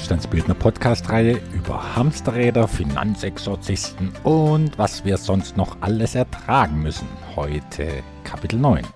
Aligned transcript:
Wohlstandsbildner 0.00 0.54
Podcast-Reihe 0.54 1.38
über 1.52 1.94
Hamsterräder, 1.94 2.66
Finanzexorzisten 2.66 4.10
und 4.24 4.78
was 4.78 5.04
wir 5.04 5.18
sonst 5.18 5.58
noch 5.58 5.76
alles 5.82 6.14
ertragen 6.14 6.80
müssen. 6.82 7.06
Heute 7.36 7.86
Kapitel 8.24 8.58
9. 8.58 8.86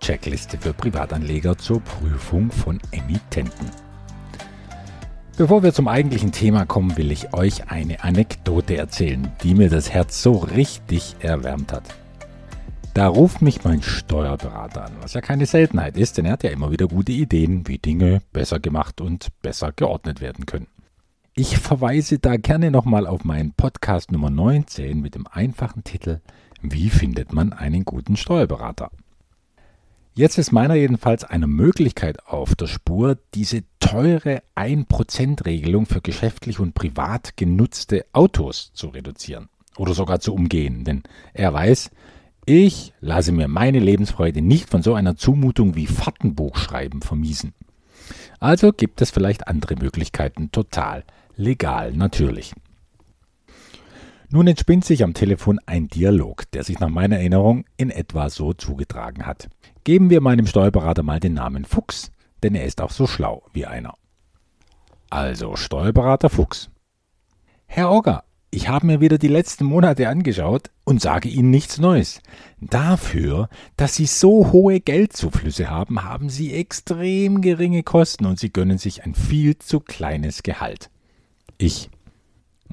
Checkliste 0.00 0.56
für 0.56 0.72
Privatanleger 0.72 1.58
zur 1.58 1.80
Prüfung 1.80 2.50
von 2.50 2.80
Emittenten. 2.90 3.70
Bevor 5.36 5.62
wir 5.62 5.74
zum 5.74 5.88
eigentlichen 5.88 6.32
Thema 6.32 6.64
kommen, 6.64 6.96
will 6.96 7.12
ich 7.12 7.34
euch 7.34 7.70
eine 7.70 8.02
Anekdote 8.02 8.78
erzählen, 8.78 9.30
die 9.42 9.54
mir 9.54 9.68
das 9.68 9.90
Herz 9.90 10.22
so 10.22 10.38
richtig 10.38 11.16
erwärmt 11.20 11.70
hat. 11.70 11.84
Da 12.96 13.08
ruft 13.08 13.42
mich 13.42 13.62
mein 13.62 13.82
Steuerberater 13.82 14.86
an, 14.86 14.92
was 15.02 15.12
ja 15.12 15.20
keine 15.20 15.44
Seltenheit 15.44 15.98
ist, 15.98 16.16
denn 16.16 16.24
er 16.24 16.32
hat 16.32 16.44
ja 16.44 16.48
immer 16.48 16.70
wieder 16.70 16.88
gute 16.88 17.12
Ideen, 17.12 17.68
wie 17.68 17.76
Dinge 17.76 18.22
besser 18.32 18.58
gemacht 18.58 19.02
und 19.02 19.28
besser 19.42 19.70
geordnet 19.70 20.22
werden 20.22 20.46
können. 20.46 20.68
Ich 21.34 21.58
verweise 21.58 22.18
da 22.18 22.38
gerne 22.38 22.70
nochmal 22.70 23.06
auf 23.06 23.22
meinen 23.22 23.52
Podcast 23.52 24.12
Nummer 24.12 24.30
19 24.30 24.98
mit 24.98 25.14
dem 25.14 25.26
einfachen 25.26 25.84
Titel 25.84 26.22
Wie 26.62 26.88
findet 26.88 27.34
man 27.34 27.52
einen 27.52 27.84
guten 27.84 28.16
Steuerberater? 28.16 28.90
Jetzt 30.14 30.38
ist 30.38 30.52
meiner 30.52 30.76
jedenfalls 30.76 31.22
eine 31.22 31.48
Möglichkeit 31.48 32.26
auf 32.26 32.54
der 32.54 32.66
Spur, 32.66 33.18
diese 33.34 33.64
teure 33.78 34.42
1%-Regelung 34.54 35.84
für 35.84 36.00
geschäftlich 36.00 36.60
und 36.60 36.72
privat 36.72 37.36
genutzte 37.36 38.06
Autos 38.14 38.72
zu 38.72 38.88
reduzieren 38.88 39.50
oder 39.76 39.92
sogar 39.92 40.20
zu 40.20 40.32
umgehen, 40.32 40.84
denn 40.84 41.02
er 41.34 41.52
weiß, 41.52 41.90
ich 42.46 42.92
lasse 43.00 43.32
mir 43.32 43.48
meine 43.48 43.80
Lebensfreude 43.80 44.40
nicht 44.40 44.70
von 44.70 44.80
so 44.82 44.94
einer 44.94 45.16
Zumutung 45.16 45.74
wie 45.74 45.88
Fahrtenbuchschreiben 45.88 47.02
vermiesen. 47.02 47.52
Also 48.38 48.72
gibt 48.72 49.02
es 49.02 49.10
vielleicht 49.10 49.48
andere 49.48 49.74
Möglichkeiten, 49.74 50.52
total 50.52 51.02
legal 51.36 51.92
natürlich. 51.92 52.54
Nun 54.28 54.46
entspinnt 54.46 54.84
sich 54.84 55.02
am 55.02 55.14
Telefon 55.14 55.58
ein 55.66 55.88
Dialog, 55.88 56.50
der 56.52 56.62
sich 56.62 56.78
nach 56.78 56.88
meiner 56.88 57.16
Erinnerung 57.16 57.64
in 57.76 57.90
etwa 57.90 58.30
so 58.30 58.52
zugetragen 58.52 59.26
hat. 59.26 59.48
Geben 59.84 60.10
wir 60.10 60.20
meinem 60.20 60.46
Steuerberater 60.46 61.02
mal 61.02 61.20
den 61.20 61.34
Namen 61.34 61.64
Fuchs, 61.64 62.10
denn 62.42 62.54
er 62.54 62.64
ist 62.64 62.80
auch 62.80 62.90
so 62.90 63.06
schlau 63.06 63.44
wie 63.52 63.66
einer. 63.66 63.94
Also 65.10 65.56
Steuerberater 65.56 66.28
Fuchs. 66.28 66.70
Herr 67.66 67.90
Ogger, 67.90 68.24
ich 68.50 68.68
habe 68.68 68.86
mir 68.86 69.00
wieder 69.00 69.18
die 69.18 69.28
letzten 69.28 69.64
Monate 69.64 70.08
angeschaut 70.08 70.70
und 70.84 71.00
sage 71.00 71.28
Ihnen 71.28 71.50
nichts 71.50 71.78
Neues. 71.78 72.20
Dafür, 72.60 73.48
dass 73.76 73.96
Sie 73.96 74.06
so 74.06 74.52
hohe 74.52 74.80
Geldzuflüsse 74.80 75.68
haben, 75.68 76.04
haben 76.04 76.30
Sie 76.30 76.54
extrem 76.54 77.40
geringe 77.40 77.82
Kosten 77.82 78.24
und 78.24 78.38
Sie 78.38 78.52
gönnen 78.52 78.78
sich 78.78 79.04
ein 79.04 79.14
viel 79.14 79.58
zu 79.58 79.80
kleines 79.80 80.42
Gehalt. 80.42 80.90
Ich. 81.58 81.90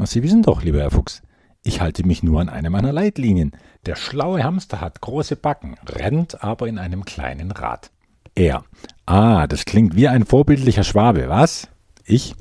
Sie 0.05 0.23
wissen 0.23 0.41
doch, 0.41 0.63
lieber 0.63 0.79
Herr 0.79 0.91
Fuchs, 0.91 1.21
ich 1.63 1.81
halte 1.81 2.05
mich 2.05 2.23
nur 2.23 2.41
an 2.41 2.49
eine 2.49 2.69
meiner 2.69 2.91
Leitlinien. 2.91 3.51
Der 3.85 3.95
schlaue 3.95 4.43
Hamster 4.43 4.81
hat 4.81 5.01
große 5.01 5.35
Backen, 5.35 5.75
rennt 5.85 6.43
aber 6.43 6.67
in 6.67 6.77
einem 6.77 7.05
kleinen 7.05 7.51
Rad. 7.51 7.91
Er. 8.35 8.63
Ah, 9.05 9.47
das 9.47 9.65
klingt 9.65 9.95
wie 9.95 10.07
ein 10.07 10.25
vorbildlicher 10.25 10.83
Schwabe, 10.83 11.29
was? 11.29 11.67
Ich. 12.05 12.35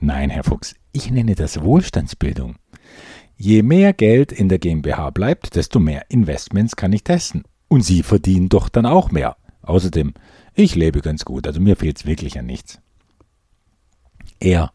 Nein, 0.00 0.30
Herr 0.30 0.44
Fuchs, 0.44 0.74
ich 0.92 1.10
nenne 1.10 1.34
das 1.34 1.62
Wohlstandsbildung. 1.62 2.56
Je 3.36 3.62
mehr 3.62 3.92
Geld 3.92 4.32
in 4.32 4.48
der 4.48 4.58
GmbH 4.58 5.10
bleibt, 5.10 5.56
desto 5.56 5.78
mehr 5.78 6.04
Investments 6.10 6.76
kann 6.76 6.92
ich 6.92 7.04
testen. 7.04 7.44
Und 7.68 7.82
Sie 7.82 8.02
verdienen 8.02 8.48
doch 8.48 8.68
dann 8.68 8.86
auch 8.86 9.10
mehr. 9.10 9.36
Außerdem, 9.62 10.14
ich 10.54 10.74
lebe 10.74 11.00
ganz 11.00 11.24
gut, 11.24 11.46
also 11.46 11.60
mir 11.60 11.76
fehlt 11.76 11.98
es 11.98 12.06
wirklich 12.06 12.38
an 12.38 12.46
nichts. 12.46 12.80
Er, 14.40 14.72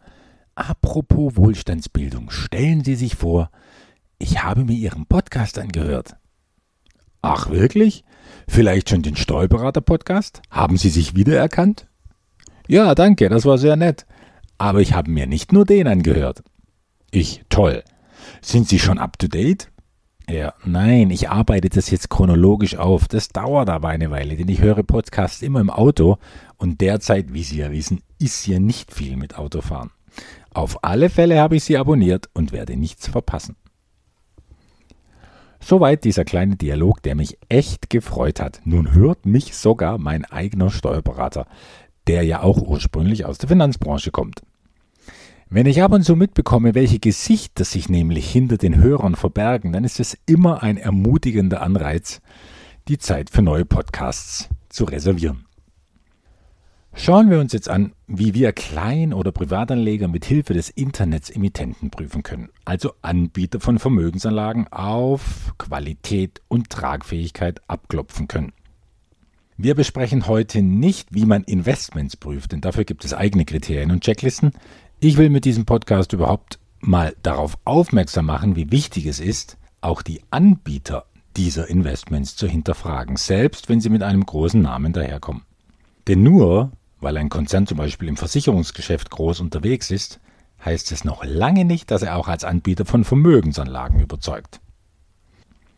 apropos 0.55 1.35
Wohlstandsbildung, 1.35 2.31
stellen 2.31 2.83
Sie 2.83 2.95
sich 2.95 3.15
vor, 3.15 3.51
ich 4.17 4.43
habe 4.43 4.63
mir 4.63 4.73
Ihren 4.73 5.05
Podcast 5.05 5.59
angehört. 5.59 6.15
Ach 7.21 7.49
wirklich? 7.49 8.03
Vielleicht 8.47 8.89
schon 8.89 9.01
den 9.01 9.15
Steuerberater-Podcast? 9.15 10.41
Haben 10.49 10.77
Sie 10.77 10.89
sich 10.89 11.15
wiedererkannt? 11.15 11.87
Ja, 12.67 12.95
danke, 12.95 13.29
das 13.29 13.45
war 13.45 13.57
sehr 13.57 13.75
nett. 13.75 14.05
Aber 14.57 14.81
ich 14.81 14.93
habe 14.93 15.11
mir 15.11 15.27
nicht 15.27 15.51
nur 15.51 15.65
den 15.65 15.87
angehört. 15.87 16.43
Ich, 17.11 17.43
toll. 17.49 17.83
Sind 18.41 18.67
Sie 18.67 18.79
schon 18.79 18.97
up 18.97 19.19
to 19.19 19.27
date? 19.27 19.69
Ja, 20.27 20.53
nein, 20.63 21.11
ich 21.11 21.29
arbeite 21.29 21.69
das 21.69 21.91
jetzt 21.91 22.09
chronologisch 22.09 22.75
auf. 22.77 23.07
Das 23.07 23.29
dauert 23.29 23.69
aber 23.69 23.89
eine 23.89 24.09
Weile, 24.09 24.35
denn 24.35 24.49
ich 24.49 24.61
höre 24.61 24.81
Podcasts 24.81 25.41
immer 25.43 25.59
im 25.59 25.69
Auto 25.69 26.17
und 26.57 26.81
derzeit, 26.81 27.33
wie 27.33 27.43
Sie 27.43 27.57
ja 27.57 27.71
wissen, 27.71 28.01
ist 28.19 28.43
hier 28.43 28.59
nicht 28.59 28.91
viel 28.91 29.17
mit 29.17 29.37
Autofahren. 29.37 29.91
Auf 30.51 30.83
alle 30.83 31.09
Fälle 31.09 31.39
habe 31.39 31.57
ich 31.57 31.63
Sie 31.63 31.77
abonniert 31.77 32.29
und 32.33 32.53
werde 32.53 32.75
nichts 32.75 33.07
verpassen. 33.07 33.55
Soweit 35.59 36.03
dieser 36.03 36.25
kleine 36.25 36.55
Dialog, 36.55 37.01
der 37.01 37.15
mich 37.15 37.37
echt 37.49 37.89
gefreut 37.89 38.39
hat. 38.39 38.61
Nun 38.65 38.93
hört 38.93 39.25
mich 39.25 39.55
sogar 39.55 39.97
mein 39.97 40.23
eigener 40.25 40.69
Steuerberater, 40.69 41.47
der 42.07 42.23
ja 42.23 42.41
auch 42.41 42.61
ursprünglich 42.61 43.25
aus 43.25 43.37
der 43.37 43.49
Finanzbranche 43.49 44.11
kommt. 44.11 44.41
Wenn 45.49 45.67
ich 45.67 45.83
ab 45.83 45.91
und 45.91 46.03
zu 46.03 46.15
mitbekomme, 46.15 46.73
welche 46.73 46.99
Gesichter 46.99 47.65
sich 47.65 47.87
nämlich 47.87 48.29
hinter 48.29 48.57
den 48.57 48.77
Hörern 48.77 49.15
verbergen, 49.15 49.73
dann 49.73 49.83
ist 49.83 49.99
es 49.99 50.17
immer 50.25 50.63
ein 50.63 50.77
ermutigender 50.77 51.61
Anreiz, 51.61 52.21
die 52.87 52.97
Zeit 52.97 53.29
für 53.29 53.41
neue 53.41 53.65
Podcasts 53.65 54.49
zu 54.69 54.85
reservieren. 54.85 55.45
Schauen 56.97 57.29
wir 57.29 57.39
uns 57.39 57.51
jetzt 57.51 57.69
an, 57.69 57.91
wie 58.07 58.33
wir 58.33 58.53
Klein- 58.53 59.13
oder 59.13 59.33
Privatanleger 59.33 60.07
mit 60.07 60.23
Hilfe 60.23 60.53
des 60.53 60.69
Internets 60.69 61.29
Emittenten 61.29 61.91
prüfen 61.91 62.23
können, 62.23 62.49
also 62.63 62.93
Anbieter 63.01 63.59
von 63.59 63.79
Vermögensanlagen 63.79 64.67
auf 64.71 65.53
Qualität 65.57 66.41
und 66.47 66.69
Tragfähigkeit 66.69 67.59
abklopfen 67.67 68.29
können. 68.29 68.53
Wir 69.57 69.75
besprechen 69.75 70.27
heute 70.27 70.61
nicht, 70.61 71.13
wie 71.13 71.25
man 71.25 71.43
Investments 71.43 72.17
prüft, 72.17 72.51
denn 72.51 72.61
dafür 72.61 72.83
gibt 72.83 73.05
es 73.05 73.13
eigene 73.13 73.45
Kriterien 73.45 73.91
und 73.91 74.03
Checklisten. 74.03 74.51
Ich 74.99 75.17
will 75.17 75.29
mit 75.29 75.45
diesem 75.45 75.65
Podcast 75.65 76.13
überhaupt 76.13 76.59
mal 76.81 77.15
darauf 77.23 77.57
aufmerksam 77.63 78.25
machen, 78.25 78.55
wie 78.55 78.71
wichtig 78.71 79.05
es 79.05 79.19
ist, 79.19 79.57
auch 79.81 80.01
die 80.01 80.21
Anbieter 80.29 81.05
dieser 81.37 81.69
Investments 81.69 82.35
zu 82.35 82.47
hinterfragen, 82.47 83.15
selbst 83.15 83.69
wenn 83.69 83.79
sie 83.79 83.89
mit 83.89 84.03
einem 84.03 84.25
großen 84.25 84.61
Namen 84.61 84.93
daherkommen. 84.93 85.43
Denn 86.07 86.21
nur 86.21 86.71
weil 87.05 87.17
ein 87.17 87.29
Konzern 87.29 87.67
zum 87.67 87.77
Beispiel 87.77 88.09
im 88.09 88.17
Versicherungsgeschäft 88.17 89.11
groß 89.11 89.39
unterwegs 89.39 89.91
ist, 89.91 90.19
heißt 90.65 90.91
es 90.91 91.05
noch 91.05 91.23
lange 91.23 91.63
nicht, 91.63 91.91
dass 91.91 92.01
er 92.01 92.15
auch 92.17 92.27
als 92.27 92.43
Anbieter 92.43 92.83
von 92.83 93.03
Vermögensanlagen 93.03 93.99
überzeugt. 93.99 94.59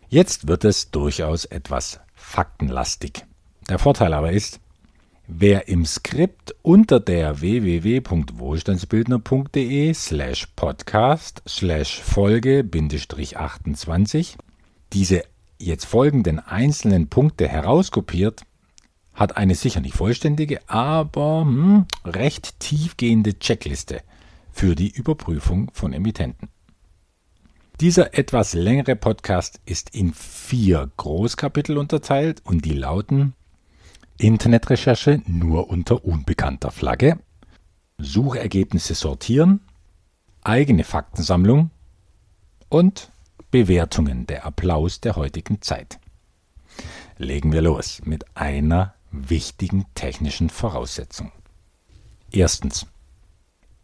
Jetzt 0.08 0.48
wird 0.48 0.64
es 0.64 0.90
durchaus 0.90 1.44
etwas 1.44 2.00
faktenlastig. 2.16 3.27
Der 3.70 3.80
Vorteil 3.80 4.14
aber 4.14 4.32
ist, 4.32 4.60
Wer 5.30 5.68
im 5.68 5.86
Skript 5.86 6.56
unter 6.62 7.02
der 7.02 7.42
www.wohlstandsbildner.de 7.42 9.94
slash 9.94 10.48
podcast 10.56 11.44
slash 11.46 12.00
Folge 12.00 12.64
28 12.64 14.38
diese 14.94 15.24
jetzt 15.58 15.86
folgenden 15.86 16.40
einzelnen 16.40 17.10
Punkte 17.10 17.50
herauskopiert, 17.50 18.44
hat 19.14 19.36
eine 19.36 19.54
sicher 19.54 19.82
nicht 19.82 19.98
vollständige, 19.98 20.62
aber 20.70 21.42
hm, 21.42 21.88
recht 22.06 22.58
tiefgehende 22.62 23.38
Checkliste 23.38 24.00
für 24.54 24.76
die 24.76 24.92
Überprüfung 24.92 25.72
von 25.74 25.92
Emittenten. 25.92 26.48
Dieser 27.82 28.18
etwas 28.18 28.54
längere 28.54 28.96
Podcast 28.96 29.60
ist 29.66 29.94
in 29.94 30.13
vier 30.13 30.90
Großkapitel 30.96 31.78
unterteilt 31.78 32.42
und 32.46 32.63
die 32.63 32.74
lauten 32.74 33.34
Internetrecherche 34.19 35.22
nur 35.28 35.69
unter 35.69 36.04
unbekannter 36.04 36.72
Flagge, 36.72 37.19
Suchergebnisse 38.00 38.96
sortieren, 38.96 39.62
eigene 40.42 40.84
Faktensammlung 40.84 41.69
und 42.69 43.12
Bewertungen 43.52 44.25
der 44.25 44.46
Applaus 44.46 45.02
der 45.02 45.16
heutigen 45.16 45.62
Zeit. 45.62 46.00
Legen 47.18 47.52
wir 47.52 47.62
los 47.62 48.02
mit 48.06 48.25
einer 48.36 48.96
wichtigen 49.12 49.86
technischen 49.94 50.50
Voraussetzung. 50.50 51.31
Erstens. 52.31 52.88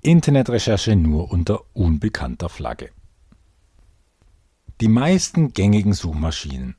Internetrecherche 0.01 0.95
nur 0.95 1.31
unter 1.31 1.61
unbekannter 1.73 2.49
Flagge. 2.49 2.89
Die 4.81 4.89
meisten 4.89 5.53
gängigen 5.53 5.93
Suchmaschinen, 5.93 6.75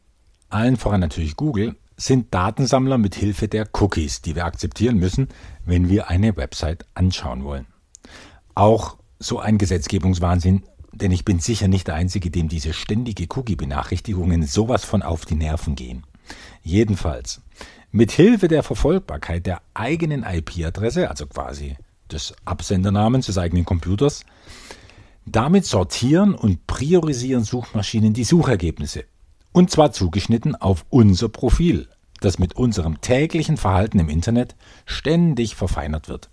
allen 0.50 0.76
voran 0.76 1.00
natürlich 1.00 1.36
Google, 1.36 1.76
sind 1.96 2.34
Datensammler 2.34 2.98
mit 2.98 3.14
Hilfe 3.14 3.48
der 3.48 3.68
Cookies, 3.74 4.22
die 4.22 4.34
wir 4.34 4.44
akzeptieren 4.44 4.96
müssen, 4.96 5.28
wenn 5.64 5.88
wir 5.88 6.08
eine 6.08 6.36
Website 6.36 6.86
anschauen 6.94 7.44
wollen. 7.44 7.66
Auch 8.54 8.96
so 9.18 9.38
ein 9.38 9.58
Gesetzgebungswahnsinn, 9.58 10.64
denn 10.92 11.12
ich 11.12 11.24
bin 11.24 11.40
sicher 11.40 11.68
nicht 11.68 11.88
der 11.88 11.94
Einzige, 11.94 12.30
dem 12.30 12.48
diese 12.48 12.72
ständige 12.72 13.26
Cookie-Benachrichtigungen 13.28 14.44
sowas 14.44 14.84
von 14.84 15.02
auf 15.02 15.24
die 15.24 15.34
Nerven 15.34 15.74
gehen. 15.74 16.04
Jedenfalls, 16.62 17.40
mit 17.90 18.12
Hilfe 18.12 18.48
der 18.48 18.62
Verfolgbarkeit 18.62 19.46
der 19.46 19.60
eigenen 19.74 20.24
IP-Adresse, 20.24 21.10
also 21.10 21.26
quasi 21.26 21.76
des 22.10 22.34
Absendernamens 22.44 23.26
des 23.26 23.38
eigenen 23.38 23.64
Computers. 23.64 24.24
Damit 25.26 25.64
sortieren 25.64 26.34
und 26.34 26.66
priorisieren 26.66 27.44
Suchmaschinen 27.44 28.12
die 28.12 28.24
Suchergebnisse. 28.24 29.04
Und 29.54 29.70
zwar 29.70 29.92
zugeschnitten 29.92 30.56
auf 30.56 30.84
unser 30.90 31.28
Profil, 31.28 31.88
das 32.20 32.40
mit 32.40 32.56
unserem 32.56 33.00
täglichen 33.00 33.56
Verhalten 33.56 34.00
im 34.00 34.08
Internet 34.08 34.56
ständig 34.84 35.54
verfeinert 35.54 36.08
wird. 36.08 36.28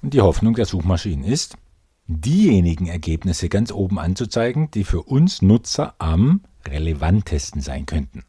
Und 0.00 0.14
die 0.14 0.22
Hoffnung 0.22 0.54
der 0.54 0.64
Suchmaschinen 0.64 1.26
ist, 1.26 1.58
diejenigen 2.06 2.86
Ergebnisse 2.86 3.50
ganz 3.50 3.70
oben 3.70 3.98
anzuzeigen, 3.98 4.70
die 4.70 4.84
für 4.84 5.02
uns 5.02 5.42
Nutzer 5.42 5.94
am 5.98 6.40
relevantesten 6.66 7.60
sein 7.60 7.84
könnten. 7.84 8.24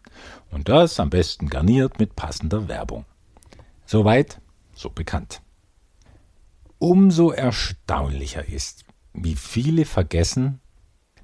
Und 0.52 0.68
das 0.68 1.00
am 1.00 1.10
besten 1.10 1.50
garniert 1.50 1.98
mit 1.98 2.18
passender 2.18 2.68
Werbung. 2.68 3.06
Soweit, 3.86 4.42
so 4.76 4.90
bekannt. 4.90 5.42
Umso 6.78 7.32
erstaunlicher 7.32 8.46
ist, 8.50 8.84
wie 9.14 9.36
viele 9.36 9.86
vergessen, 9.86 10.60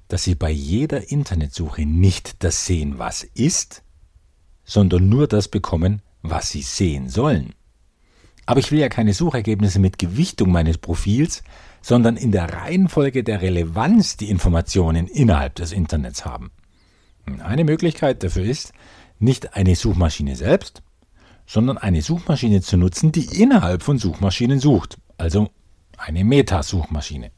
dass 0.08 0.24
sie 0.24 0.34
bei 0.34 0.50
jeder 0.50 1.10
Internetsuche 1.10 1.84
nicht 1.86 2.42
das 2.44 2.66
sehen, 2.66 2.98
was 2.98 3.24
ist, 3.24 3.82
sondern 4.64 5.08
nur 5.08 5.26
das 5.26 5.48
bekommen, 5.48 6.02
was 6.22 6.50
sie 6.50 6.62
sehen 6.62 7.08
sollen. 7.08 7.54
Aber 8.46 8.60
ich 8.60 8.70
will 8.70 8.78
ja 8.78 8.88
keine 8.88 9.12
Suchergebnisse 9.12 9.80
mit 9.80 9.98
Gewichtung 9.98 10.52
meines 10.52 10.78
Profils, 10.78 11.42
sondern 11.82 12.16
in 12.16 12.32
der 12.32 12.52
Reihenfolge 12.52 13.24
der 13.24 13.42
Relevanz 13.42 14.16
die 14.16 14.30
Informationen 14.30 15.08
innerhalb 15.08 15.56
des 15.56 15.72
Internets 15.72 16.24
haben. 16.24 16.52
Eine 17.40 17.64
Möglichkeit 17.64 18.22
dafür 18.22 18.44
ist, 18.44 18.72
nicht 19.18 19.54
eine 19.54 19.74
Suchmaschine 19.74 20.36
selbst, 20.36 20.82
sondern 21.46 21.78
eine 21.78 22.02
Suchmaschine 22.02 22.60
zu 22.60 22.76
nutzen, 22.76 23.12
die 23.12 23.40
innerhalb 23.40 23.82
von 23.82 23.98
Suchmaschinen 23.98 24.60
sucht, 24.60 24.98
also 25.16 25.48
eine 25.96 26.24
Meta-Suchmaschine. 26.24 27.30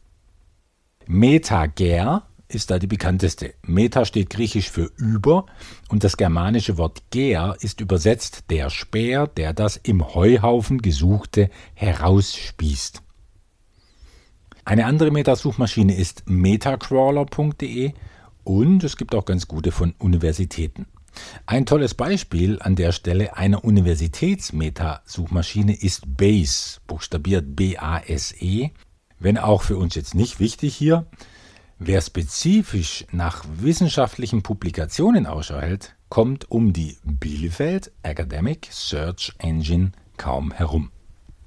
MetaGer 1.06 2.26
ist 2.48 2.70
da 2.70 2.78
die 2.78 2.86
bekannteste. 2.86 3.54
Meta 3.62 4.04
steht 4.04 4.30
griechisch 4.30 4.70
für 4.70 4.90
über 4.96 5.46
und 5.88 6.04
das 6.04 6.16
germanische 6.16 6.78
Wort 6.78 7.02
ger 7.10 7.56
ist 7.60 7.80
übersetzt 7.80 8.44
der 8.50 8.70
Speer, 8.70 9.26
der 9.26 9.52
das 9.52 9.76
im 9.76 10.14
Heuhaufen 10.14 10.82
Gesuchte 10.82 11.50
herausspießt. 11.74 13.02
Eine 14.64 14.86
andere 14.86 15.10
Meta-Suchmaschine 15.10 15.96
ist 15.96 16.28
metacrawler.de 16.28 17.94
und 18.44 18.84
es 18.84 18.96
gibt 18.96 19.14
auch 19.14 19.24
ganz 19.24 19.48
gute 19.48 19.72
von 19.72 19.94
Universitäten. 19.98 20.86
Ein 21.46 21.66
tolles 21.66 21.94
Beispiel 21.94 22.58
an 22.60 22.76
der 22.76 22.92
Stelle 22.92 23.36
einer 23.36 23.64
Universitätsmeta-Suchmaschine 23.64 25.74
ist 25.74 26.16
BASE, 26.16 26.78
buchstabiert 26.86 27.56
B-A-S-E, 27.56 28.70
wenn 29.18 29.38
auch 29.38 29.62
für 29.62 29.78
uns 29.78 29.94
jetzt 29.94 30.14
nicht 30.14 30.38
wichtig 30.38 30.76
hier. 30.76 31.06
Wer 31.80 32.00
spezifisch 32.00 33.06
nach 33.12 33.44
wissenschaftlichen 33.60 34.42
Publikationen 34.42 35.26
Ausschau 35.26 35.60
hält, 35.60 35.94
kommt 36.08 36.50
um 36.50 36.72
die 36.72 36.96
Bielefeld 37.04 37.92
Academic 38.02 38.66
Search 38.72 39.32
Engine 39.38 39.92
kaum 40.16 40.50
herum. 40.50 40.90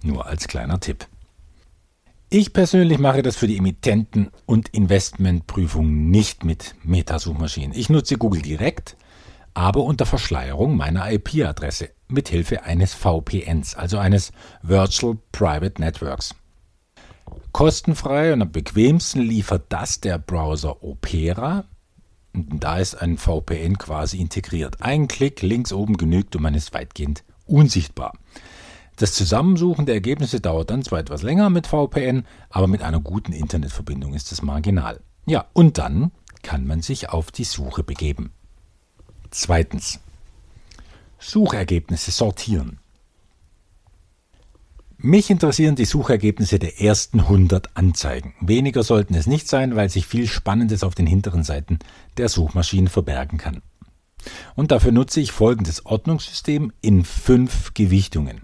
Nur 0.04 0.26
als 0.26 0.48
kleiner 0.48 0.80
Tipp. 0.80 1.06
Ich 2.30 2.54
persönlich 2.54 2.98
mache 2.98 3.24
das 3.24 3.36
für 3.36 3.48
die 3.48 3.58
Emittenten- 3.58 4.32
und 4.46 4.70
Investmentprüfung 4.70 6.10
nicht 6.10 6.46
mit 6.46 6.76
Metasuchmaschinen. 6.84 7.78
Ich 7.78 7.90
nutze 7.90 8.18
Google 8.18 8.42
direkt, 8.42 8.96
aber 9.54 9.84
unter 9.84 10.06
Verschleierung 10.06 10.78
meiner 10.78 11.12
IP-Adresse 11.12 11.90
mit 12.08 12.30
Hilfe 12.30 12.64
eines 12.64 12.94
VPNs, 12.94 13.76
also 13.76 13.98
eines 13.98 14.32
Virtual 14.62 15.18
Private 15.34 15.82
Networks. 15.82 16.34
Kostenfrei 17.52 18.34
und 18.34 18.42
am 18.42 18.52
bequemsten 18.52 19.22
liefert 19.22 19.66
das 19.70 20.00
der 20.00 20.18
Browser 20.18 20.84
Opera. 20.84 21.66
Da 22.34 22.78
ist 22.78 22.96
ein 22.96 23.18
VPN 23.18 23.78
quasi 23.78 24.20
integriert. 24.20 24.82
Ein 24.82 25.08
Klick 25.08 25.42
links 25.42 25.74
oben 25.74 25.98
genügt 25.98 26.36
und 26.36 26.44
man 26.44 26.54
ist 26.54 26.74
weitgehend 26.74 27.24
unsichtbar. 27.46 28.14
Das 28.96 29.14
Zusammensuchen 29.14 29.86
der 29.86 29.96
Ergebnisse 29.96 30.40
dauert 30.40 30.70
dann 30.70 30.84
zwar 30.84 31.00
etwas 31.00 31.24
länger 31.24 31.50
mit 31.50 31.68
VPN, 31.68 32.26
aber 32.50 32.68
mit 32.68 32.82
einer 32.82 33.00
guten 33.00 33.34
Internetverbindung 33.34 34.14
ist 34.14 34.32
es 34.32 34.42
marginal. 34.42 35.02
Ja, 35.26 35.46
und 35.54 35.78
dann 35.78 36.12
kann 36.44 36.66
man 36.66 36.82
sich 36.82 37.10
auf 37.10 37.32
die 37.32 37.44
Suche 37.44 37.84
begeben. 37.84 38.32
Zweitens. 39.30 40.00
Suchergebnisse 41.20 42.12
sortieren. 42.12 42.81
Mich 45.04 45.32
interessieren 45.32 45.76
die 45.76 45.86
Suchergebnisse 45.86 46.60
der 46.60 46.80
ersten 46.80 47.22
100 47.22 47.76
Anzeigen. 47.76 48.36
Weniger 48.40 48.84
sollten 48.84 49.16
es 49.16 49.26
nicht 49.26 49.48
sein, 49.48 49.76
weil 49.76 49.90
sich 49.90 50.06
viel 50.06 50.28
Spannendes 50.28 50.84
auf 50.84 50.94
den 50.94 51.08
hinteren 51.08 51.44
Seiten 51.44 51.80
der 52.18 52.30
Suchmaschinen 52.30 52.88
verbergen 52.88 53.40
kann. 53.40 53.64
Und 54.56 54.70
dafür 54.70 54.92
nutze 54.92 55.20
ich 55.20 55.32
folgendes 55.32 55.88
Ordnungssystem 55.88 56.72
in 56.82 57.04
fünf 57.04 57.74
Gewichtungen. 57.74 58.42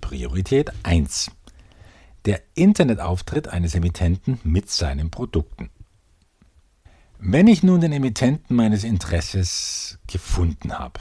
Priorität 0.00 0.70
1. 0.84 1.32
Der 2.26 2.40
Internetauftritt 2.54 3.48
eines 3.48 3.74
Emittenten 3.74 4.38
mit 4.44 4.70
seinen 4.70 5.10
Produkten. 5.10 5.68
Wenn 7.18 7.48
ich 7.48 7.64
nun 7.64 7.80
den 7.80 7.90
Emittenten 7.92 8.54
meines 8.54 8.84
Interesses 8.84 9.98
gefunden 10.06 10.78
habe, 10.78 11.00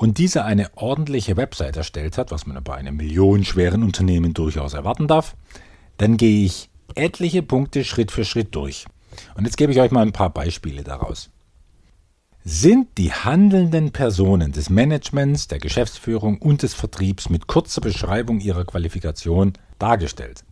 und 0.00 0.16
dieser 0.16 0.46
eine 0.46 0.70
ordentliche 0.76 1.36
Website 1.36 1.76
erstellt 1.76 2.16
hat, 2.16 2.30
was 2.30 2.46
man 2.46 2.64
bei 2.64 2.74
einem 2.74 2.96
millionenschweren 2.96 3.82
Unternehmen 3.82 4.32
durchaus 4.32 4.72
erwarten 4.72 5.08
darf, 5.08 5.36
dann 5.98 6.16
gehe 6.16 6.46
ich 6.46 6.70
etliche 6.94 7.42
Punkte 7.42 7.84
Schritt 7.84 8.10
für 8.10 8.24
Schritt 8.24 8.54
durch. 8.54 8.86
Und 9.34 9.44
jetzt 9.44 9.58
gebe 9.58 9.72
ich 9.72 9.78
euch 9.78 9.90
mal 9.90 10.00
ein 10.00 10.12
paar 10.12 10.30
Beispiele 10.30 10.84
daraus. 10.84 11.28
Sind 12.42 12.96
die 12.96 13.12
handelnden 13.12 13.90
Personen 13.90 14.52
des 14.52 14.70
Managements, 14.70 15.48
der 15.48 15.58
Geschäftsführung 15.58 16.38
und 16.38 16.62
des 16.62 16.72
Vertriebs 16.72 17.28
mit 17.28 17.46
kurzer 17.46 17.82
Beschreibung 17.82 18.40
ihrer 18.40 18.64
Qualifikation 18.64 19.52
dargestellt? 19.78 20.44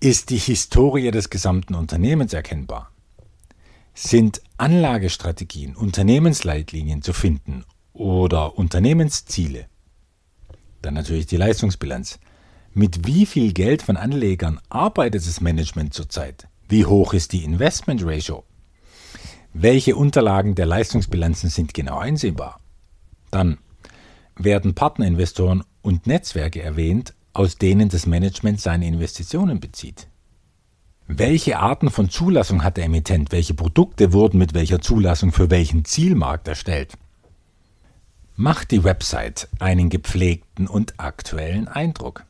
Ist 0.00 0.30
die 0.30 0.38
Historie 0.38 1.12
des 1.12 1.30
gesamten 1.30 1.76
Unternehmens 1.76 2.32
erkennbar? 2.32 2.90
Sind 3.94 4.42
Anlagestrategien, 4.56 5.76
Unternehmensleitlinien 5.76 7.02
zu 7.02 7.12
finden 7.12 7.64
oder 8.00 8.58
Unternehmensziele. 8.58 9.66
Dann 10.82 10.94
natürlich 10.94 11.26
die 11.26 11.36
Leistungsbilanz. 11.36 12.18
Mit 12.72 13.06
wie 13.06 13.26
viel 13.26 13.52
Geld 13.52 13.82
von 13.82 13.96
Anlegern 13.96 14.58
arbeitet 14.70 15.26
das 15.26 15.40
Management 15.40 15.92
zurzeit? 15.92 16.48
Wie 16.68 16.86
hoch 16.86 17.12
ist 17.12 17.32
die 17.32 17.44
Investment 17.44 18.02
Ratio? 18.04 18.44
Welche 19.52 19.96
Unterlagen 19.96 20.54
der 20.54 20.66
Leistungsbilanzen 20.66 21.50
sind 21.50 21.74
genau 21.74 21.98
einsehbar? 21.98 22.60
Dann 23.30 23.58
werden 24.36 24.74
Partnerinvestoren 24.74 25.64
und 25.82 26.06
Netzwerke 26.06 26.62
erwähnt, 26.62 27.14
aus 27.32 27.56
denen 27.56 27.90
das 27.90 28.06
Management 28.06 28.60
seine 28.60 28.86
Investitionen 28.86 29.60
bezieht. 29.60 30.08
Welche 31.06 31.58
Arten 31.58 31.90
von 31.90 32.08
Zulassung 32.08 32.62
hat 32.62 32.76
der 32.76 32.84
Emittent? 32.84 33.32
Welche 33.32 33.54
Produkte 33.54 34.12
wurden 34.12 34.38
mit 34.38 34.54
welcher 34.54 34.80
Zulassung 34.80 35.32
für 35.32 35.50
welchen 35.50 35.84
Zielmarkt 35.84 36.48
erstellt? 36.48 36.96
Macht 38.42 38.70
die 38.70 38.84
Website 38.84 39.50
einen 39.58 39.90
gepflegten 39.90 40.66
und 40.66 40.98
aktuellen 40.98 41.68
Eindruck? 41.68 42.24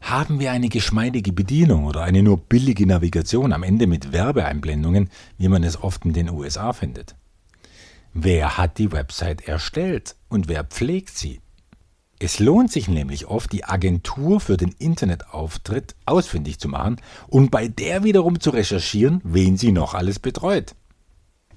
Haben 0.00 0.40
wir 0.40 0.50
eine 0.50 0.70
geschmeidige 0.70 1.34
Bedienung 1.34 1.84
oder 1.84 2.04
eine 2.04 2.22
nur 2.22 2.38
billige 2.38 2.86
Navigation 2.86 3.52
am 3.52 3.62
Ende 3.62 3.86
mit 3.86 4.12
Werbeeinblendungen, 4.12 5.10
wie 5.36 5.48
man 5.48 5.62
es 5.62 5.82
oft 5.82 6.06
in 6.06 6.14
den 6.14 6.30
USA 6.30 6.72
findet? 6.72 7.16
Wer 8.14 8.56
hat 8.56 8.78
die 8.78 8.92
Website 8.92 9.46
erstellt 9.46 10.16
und 10.30 10.48
wer 10.48 10.64
pflegt 10.64 11.10
sie? 11.18 11.42
Es 12.18 12.38
lohnt 12.38 12.72
sich 12.72 12.88
nämlich 12.88 13.26
oft, 13.26 13.52
die 13.52 13.66
Agentur 13.66 14.40
für 14.40 14.56
den 14.56 14.74
Internetauftritt 14.78 15.96
ausfindig 16.06 16.58
zu 16.60 16.68
machen 16.68 16.96
und 17.28 17.50
bei 17.50 17.68
der 17.68 18.04
wiederum 18.04 18.40
zu 18.40 18.48
recherchieren, 18.48 19.20
wen 19.22 19.58
sie 19.58 19.72
noch 19.72 19.92
alles 19.92 20.18
betreut. 20.18 20.74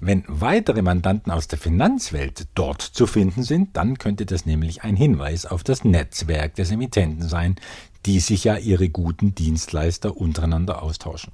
Wenn 0.00 0.24
weitere 0.26 0.82
Mandanten 0.82 1.30
aus 1.30 1.48
der 1.48 1.58
Finanzwelt 1.58 2.48
dort 2.54 2.82
zu 2.82 3.06
finden 3.06 3.42
sind, 3.42 3.76
dann 3.76 3.96
könnte 3.98 4.26
das 4.26 4.44
nämlich 4.44 4.82
ein 4.82 4.96
Hinweis 4.96 5.46
auf 5.46 5.62
das 5.62 5.84
Netzwerk 5.84 6.54
des 6.56 6.70
Emittenten 6.70 7.28
sein, 7.28 7.56
die 8.04 8.20
sich 8.20 8.44
ja 8.44 8.56
ihre 8.56 8.88
guten 8.88 9.34
Dienstleister 9.34 10.16
untereinander 10.16 10.82
austauschen. 10.82 11.32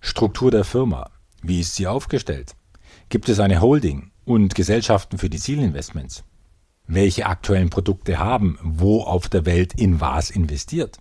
Struktur 0.00 0.50
der 0.50 0.64
Firma. 0.64 1.10
Wie 1.42 1.60
ist 1.60 1.74
sie 1.74 1.86
aufgestellt? 1.86 2.54
Gibt 3.08 3.28
es 3.28 3.40
eine 3.40 3.60
Holding 3.60 4.10
und 4.24 4.54
Gesellschaften 4.54 5.18
für 5.18 5.28
die 5.28 5.38
Zielinvestments? 5.38 6.24
Welche 6.86 7.26
aktuellen 7.26 7.70
Produkte 7.70 8.18
haben 8.18 8.58
wo 8.62 9.02
auf 9.02 9.28
der 9.28 9.44
Welt 9.44 9.74
in 9.74 10.00
was 10.00 10.30
investiert? 10.30 10.98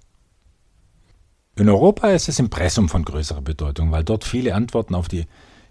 In 1.56 1.70
Europa 1.70 2.10
ist 2.10 2.28
das 2.28 2.40
Impressum 2.40 2.90
von 2.90 3.04
größerer 3.04 3.42
Bedeutung, 3.42 3.92
weil 3.92 4.04
dort 4.04 4.24
viele 4.24 4.56
Antworten 4.56 4.96
auf 4.96 5.08
die 5.08 5.26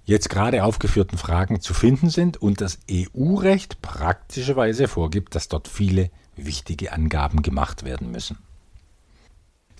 jetzt 0.08 0.30
gerade 0.30 0.64
aufgeführten 0.64 1.18
Fragen 1.18 1.60
zu 1.60 1.74
finden 1.74 2.08
sind 2.08 2.38
und 2.38 2.62
das 2.62 2.78
EU-Recht 2.90 3.82
praktischerweise 3.82 4.88
vorgibt, 4.88 5.34
dass 5.34 5.48
dort 5.48 5.68
viele 5.68 6.10
wichtige 6.34 6.92
Angaben 6.92 7.42
gemacht 7.42 7.84
werden 7.84 8.10
müssen. 8.10 8.38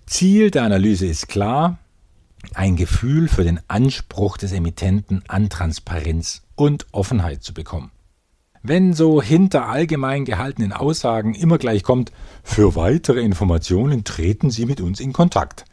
Ziel 0.06 0.50
der 0.50 0.64
Analyse 0.64 1.06
ist 1.06 1.28
klar, 1.28 1.78
ein 2.54 2.76
Gefühl 2.76 3.28
für 3.28 3.42
den 3.42 3.60
Anspruch 3.68 4.36
des 4.36 4.52
Emittenten 4.52 5.24
an 5.28 5.48
Transparenz 5.48 6.42
und 6.56 6.86
Offenheit 6.92 7.42
zu 7.42 7.54
bekommen. 7.54 7.90
Wenn 8.62 8.92
so 8.92 9.22
hinter 9.22 9.68
allgemein 9.68 10.26
gehaltenen 10.26 10.74
Aussagen 10.74 11.34
immer 11.34 11.56
gleich 11.56 11.82
kommt, 11.82 12.12
für 12.42 12.76
weitere 12.76 13.20
Informationen 13.20 14.04
treten 14.04 14.50
Sie 14.50 14.66
mit 14.66 14.82
uns 14.82 15.00
in 15.00 15.14
Kontakt, 15.14 15.64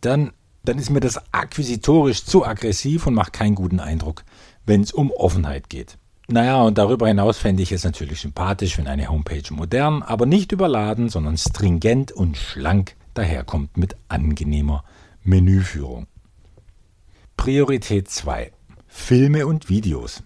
dann, 0.00 0.32
dann 0.64 0.78
ist 0.78 0.90
mir 0.90 1.00
das 1.00 1.20
akquisitorisch 1.32 2.24
zu 2.24 2.44
aggressiv 2.44 3.06
und 3.06 3.14
macht 3.14 3.32
keinen 3.32 3.54
guten 3.54 3.80
Eindruck, 3.80 4.24
wenn 4.66 4.80
es 4.82 4.92
um 4.92 5.10
Offenheit 5.10 5.68
geht. 5.68 5.98
Naja, 6.26 6.62
und 6.62 6.78
darüber 6.78 7.06
hinaus 7.06 7.36
fände 7.36 7.62
ich 7.62 7.70
es 7.70 7.84
natürlich 7.84 8.20
sympathisch, 8.20 8.78
wenn 8.78 8.86
eine 8.86 9.08
Homepage 9.08 9.52
modern, 9.52 10.02
aber 10.02 10.24
nicht 10.24 10.52
überladen, 10.52 11.10
sondern 11.10 11.36
stringent 11.36 12.12
und 12.12 12.38
schlank 12.38 12.96
daherkommt 13.12 13.76
mit 13.76 13.94
angenehmer 14.08 14.84
Menüführung. 15.22 16.06
Priorität 17.36 18.08
2. 18.08 18.52
Filme 18.86 19.46
und 19.46 19.68
Videos. 19.68 20.22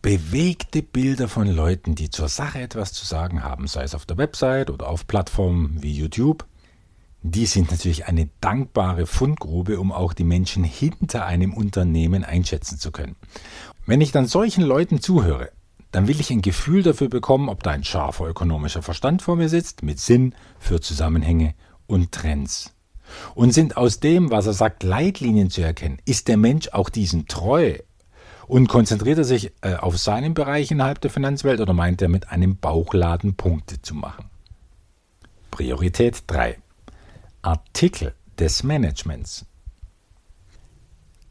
Bewegte 0.00 0.82
Bilder 0.82 1.28
von 1.28 1.46
Leuten, 1.46 1.94
die 1.94 2.08
zur 2.08 2.28
Sache 2.28 2.60
etwas 2.60 2.92
zu 2.92 3.04
sagen 3.04 3.42
haben, 3.42 3.66
sei 3.66 3.82
es 3.82 3.94
auf 3.94 4.06
der 4.06 4.16
Website 4.16 4.70
oder 4.70 4.88
auf 4.88 5.06
Plattformen 5.06 5.82
wie 5.82 5.92
YouTube, 5.92 6.46
die 7.22 7.46
sind 7.46 7.70
natürlich 7.70 8.06
eine 8.06 8.28
dankbare 8.40 9.06
Fundgrube, 9.06 9.80
um 9.80 9.92
auch 9.92 10.12
die 10.12 10.24
Menschen 10.24 10.64
hinter 10.64 11.26
einem 11.26 11.52
Unternehmen 11.52 12.24
einschätzen 12.24 12.78
zu 12.78 12.92
können. 12.92 13.16
Wenn 13.86 14.00
ich 14.00 14.12
dann 14.12 14.26
solchen 14.26 14.62
Leuten 14.62 15.00
zuhöre, 15.00 15.50
dann 15.90 16.06
will 16.06 16.20
ich 16.20 16.30
ein 16.30 16.42
Gefühl 16.42 16.82
dafür 16.82 17.08
bekommen, 17.08 17.48
ob 17.48 17.62
da 17.62 17.70
ein 17.70 17.84
scharfer 17.84 18.28
ökonomischer 18.28 18.82
Verstand 18.82 19.22
vor 19.22 19.36
mir 19.36 19.48
sitzt, 19.48 19.82
mit 19.82 19.98
Sinn 19.98 20.34
für 20.58 20.80
Zusammenhänge 20.80 21.54
und 21.86 22.12
Trends. 22.12 22.74
Und 23.34 23.54
sind 23.54 23.78
aus 23.78 24.00
dem, 24.00 24.30
was 24.30 24.46
er 24.46 24.52
sagt, 24.52 24.82
Leitlinien 24.82 25.48
zu 25.48 25.62
erkennen? 25.62 25.98
Ist 26.04 26.28
der 26.28 26.36
Mensch 26.36 26.68
auch 26.68 26.90
diesen 26.90 27.26
treu? 27.26 27.78
Und 28.46 28.68
konzentriert 28.68 29.18
er 29.18 29.24
sich 29.24 29.52
äh, 29.62 29.74
auf 29.74 29.98
seinen 29.98 30.34
Bereich 30.34 30.70
innerhalb 30.70 31.00
der 31.00 31.10
Finanzwelt 31.10 31.60
oder 31.60 31.72
meint 31.72 32.02
er 32.02 32.08
mit 32.08 32.30
einem 32.30 32.58
Bauchladen 32.58 33.34
Punkte 33.34 33.80
zu 33.80 33.94
machen? 33.94 34.26
Priorität 35.50 36.24
3. 36.26 36.58
Artikel 37.42 38.14
des 38.38 38.62
Managements. 38.62 39.46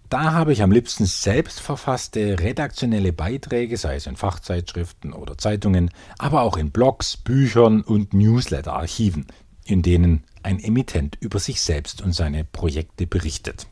Da 0.09 0.31
habe 0.31 0.53
ich 0.53 0.63
am 0.63 0.71
liebsten 0.71 1.05
selbst 1.05 1.59
verfasste 1.59 2.39
redaktionelle 2.39 3.11
Beiträge, 3.11 3.75
sei 3.75 3.95
es 3.95 4.07
in 4.07 4.15
Fachzeitschriften 4.15 5.11
oder 5.11 5.37
Zeitungen, 5.37 5.91
aber 6.17 6.43
auch 6.43 6.55
in 6.55 6.71
Blogs, 6.71 7.17
Büchern 7.17 7.81
und 7.81 8.13
Newsletter-Archiven, 8.13 9.27
in 9.65 9.81
denen 9.81 10.23
ein 10.43 10.59
Emittent 10.59 11.17
über 11.19 11.39
sich 11.39 11.59
selbst 11.59 12.01
und 12.01 12.13
seine 12.13 12.45
Projekte 12.45 13.05
berichtet. 13.05 13.67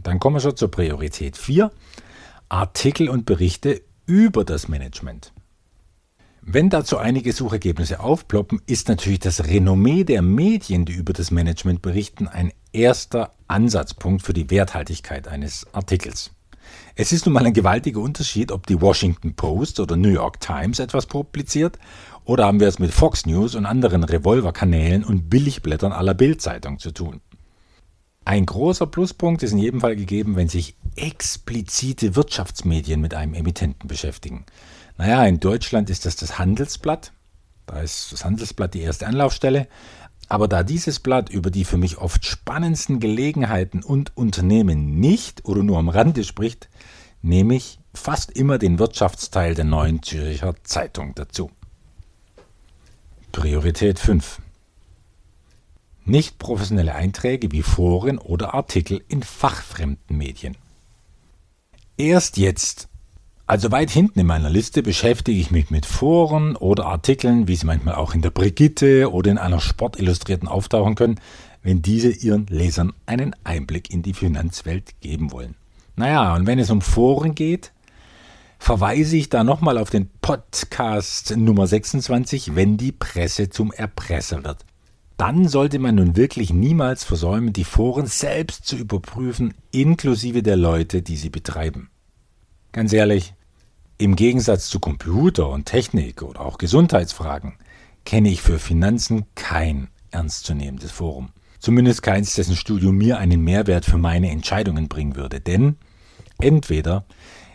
Dann 0.00 0.20
kommen 0.20 0.36
wir 0.36 0.40
schon 0.40 0.56
zur 0.56 0.70
Priorität 0.70 1.36
4, 1.36 1.72
Artikel 2.48 3.08
und 3.08 3.26
Berichte 3.26 3.82
über 4.06 4.44
das 4.44 4.68
Management. 4.68 5.33
Wenn 6.46 6.68
dazu 6.68 6.98
einige 6.98 7.32
Suchergebnisse 7.32 8.00
aufploppen, 8.00 8.60
ist 8.66 8.88
natürlich 8.88 9.20
das 9.20 9.46
Renommee 9.46 10.04
der 10.04 10.20
Medien, 10.20 10.84
die 10.84 10.92
über 10.92 11.14
das 11.14 11.30
Management 11.30 11.80
berichten, 11.80 12.28
ein 12.28 12.52
erster 12.70 13.32
Ansatzpunkt 13.48 14.22
für 14.22 14.34
die 14.34 14.50
Werthaltigkeit 14.50 15.26
eines 15.26 15.66
Artikels. 15.72 16.32
Es 16.96 17.12
ist 17.12 17.24
nun 17.24 17.32
mal 17.32 17.46
ein 17.46 17.54
gewaltiger 17.54 18.00
Unterschied, 18.00 18.52
ob 18.52 18.66
die 18.66 18.78
Washington 18.78 19.34
Post 19.34 19.80
oder 19.80 19.96
New 19.96 20.10
York 20.10 20.38
Times 20.40 20.80
etwas 20.80 21.06
publiziert 21.06 21.78
oder 22.26 22.44
haben 22.44 22.60
wir 22.60 22.68
es 22.68 22.78
mit 22.78 22.92
Fox 22.92 23.24
News 23.24 23.54
und 23.54 23.64
anderen 23.64 24.04
Revolverkanälen 24.04 25.02
und 25.02 25.30
Billigblättern 25.30 25.92
aller 25.92 26.14
Bildzeitung 26.14 26.78
zu 26.78 26.90
tun. 26.90 27.22
Ein 28.26 28.44
großer 28.44 28.86
Pluspunkt 28.86 29.42
ist 29.42 29.52
in 29.52 29.58
jedem 29.58 29.80
Fall 29.80 29.96
gegeben, 29.96 30.36
wenn 30.36 30.48
sich 30.48 30.76
explizite 30.96 32.16
Wirtschaftsmedien 32.16 33.00
mit 33.00 33.14
einem 33.14 33.34
Emittenten 33.34 33.88
beschäftigen. 33.88 34.44
Naja, 34.96 35.24
in 35.24 35.40
Deutschland 35.40 35.90
ist 35.90 36.06
das 36.06 36.16
das 36.16 36.38
Handelsblatt. 36.38 37.12
Da 37.66 37.80
ist 37.80 38.12
das 38.12 38.24
Handelsblatt 38.24 38.74
die 38.74 38.82
erste 38.82 39.06
Anlaufstelle. 39.06 39.68
Aber 40.28 40.48
da 40.48 40.62
dieses 40.62 41.00
Blatt 41.00 41.28
über 41.28 41.50
die 41.50 41.64
für 41.64 41.76
mich 41.76 41.98
oft 41.98 42.24
spannendsten 42.24 43.00
Gelegenheiten 43.00 43.82
und 43.82 44.16
Unternehmen 44.16 44.98
nicht 44.98 45.44
oder 45.44 45.62
nur 45.62 45.78
am 45.78 45.88
Rande 45.88 46.24
spricht, 46.24 46.68
nehme 47.20 47.54
ich 47.56 47.78
fast 47.92 48.30
immer 48.32 48.58
den 48.58 48.78
Wirtschaftsteil 48.78 49.54
der 49.54 49.64
neuen 49.64 50.02
Züricher 50.02 50.54
Zeitung 50.62 51.14
dazu. 51.14 51.50
Priorität 53.32 53.98
5. 53.98 54.40
Nicht 56.04 56.38
professionelle 56.38 56.94
Einträge 56.94 57.50
wie 57.50 57.62
Foren 57.62 58.18
oder 58.18 58.54
Artikel 58.54 59.02
in 59.08 59.22
fachfremden 59.22 60.16
Medien. 60.16 60.56
Erst 61.96 62.36
jetzt 62.36 62.88
also 63.46 63.70
weit 63.70 63.90
hinten 63.90 64.20
in 64.20 64.26
meiner 64.26 64.48
Liste 64.48 64.82
beschäftige 64.82 65.38
ich 65.38 65.50
mich 65.50 65.70
mit 65.70 65.84
Foren 65.84 66.56
oder 66.56 66.86
Artikeln, 66.86 67.46
wie 67.46 67.56
sie 67.56 67.66
manchmal 67.66 67.96
auch 67.96 68.14
in 68.14 68.22
der 68.22 68.30
Brigitte 68.30 69.12
oder 69.12 69.30
in 69.30 69.36
einer 69.36 69.60
Sportillustrierten 69.60 70.48
auftauchen 70.48 70.94
können, 70.94 71.20
wenn 71.62 71.82
diese 71.82 72.10
ihren 72.10 72.46
Lesern 72.46 72.94
einen 73.04 73.36
Einblick 73.44 73.90
in 73.90 74.02
die 74.02 74.14
Finanzwelt 74.14 74.98
geben 75.00 75.30
wollen. 75.30 75.56
Naja, 75.96 76.34
und 76.34 76.46
wenn 76.46 76.58
es 76.58 76.70
um 76.70 76.80
Foren 76.80 77.34
geht, 77.34 77.72
verweise 78.58 79.18
ich 79.18 79.28
da 79.28 79.44
nochmal 79.44 79.76
auf 79.76 79.90
den 79.90 80.08
Podcast 80.22 81.36
Nummer 81.36 81.66
26, 81.66 82.56
wenn 82.56 82.78
die 82.78 82.92
Presse 82.92 83.50
zum 83.50 83.72
Erpresser 83.72 84.42
wird. 84.42 84.64
Dann 85.18 85.48
sollte 85.48 85.78
man 85.78 85.96
nun 85.96 86.16
wirklich 86.16 86.50
niemals 86.52 87.04
versäumen, 87.04 87.52
die 87.52 87.64
Foren 87.64 88.06
selbst 88.06 88.66
zu 88.66 88.76
überprüfen, 88.76 89.52
inklusive 89.70 90.42
der 90.42 90.56
Leute, 90.56 91.02
die 91.02 91.16
sie 91.16 91.30
betreiben. 91.30 91.90
Ganz 92.74 92.92
ehrlich, 92.92 93.34
im 93.98 94.16
Gegensatz 94.16 94.66
zu 94.68 94.80
Computer 94.80 95.48
und 95.48 95.66
Technik 95.66 96.22
oder 96.22 96.40
auch 96.40 96.58
Gesundheitsfragen 96.58 97.54
kenne 98.04 98.30
ich 98.30 98.42
für 98.42 98.58
Finanzen 98.58 99.26
kein 99.36 99.86
ernstzunehmendes 100.10 100.90
Forum. 100.90 101.28
Zumindest 101.60 102.02
keins, 102.02 102.34
dessen 102.34 102.56
Studium 102.56 102.96
mir 102.96 103.18
einen 103.18 103.42
Mehrwert 103.42 103.84
für 103.84 103.96
meine 103.96 104.28
Entscheidungen 104.30 104.88
bringen 104.88 105.14
würde. 105.14 105.40
Denn 105.40 105.76
entweder 106.40 107.04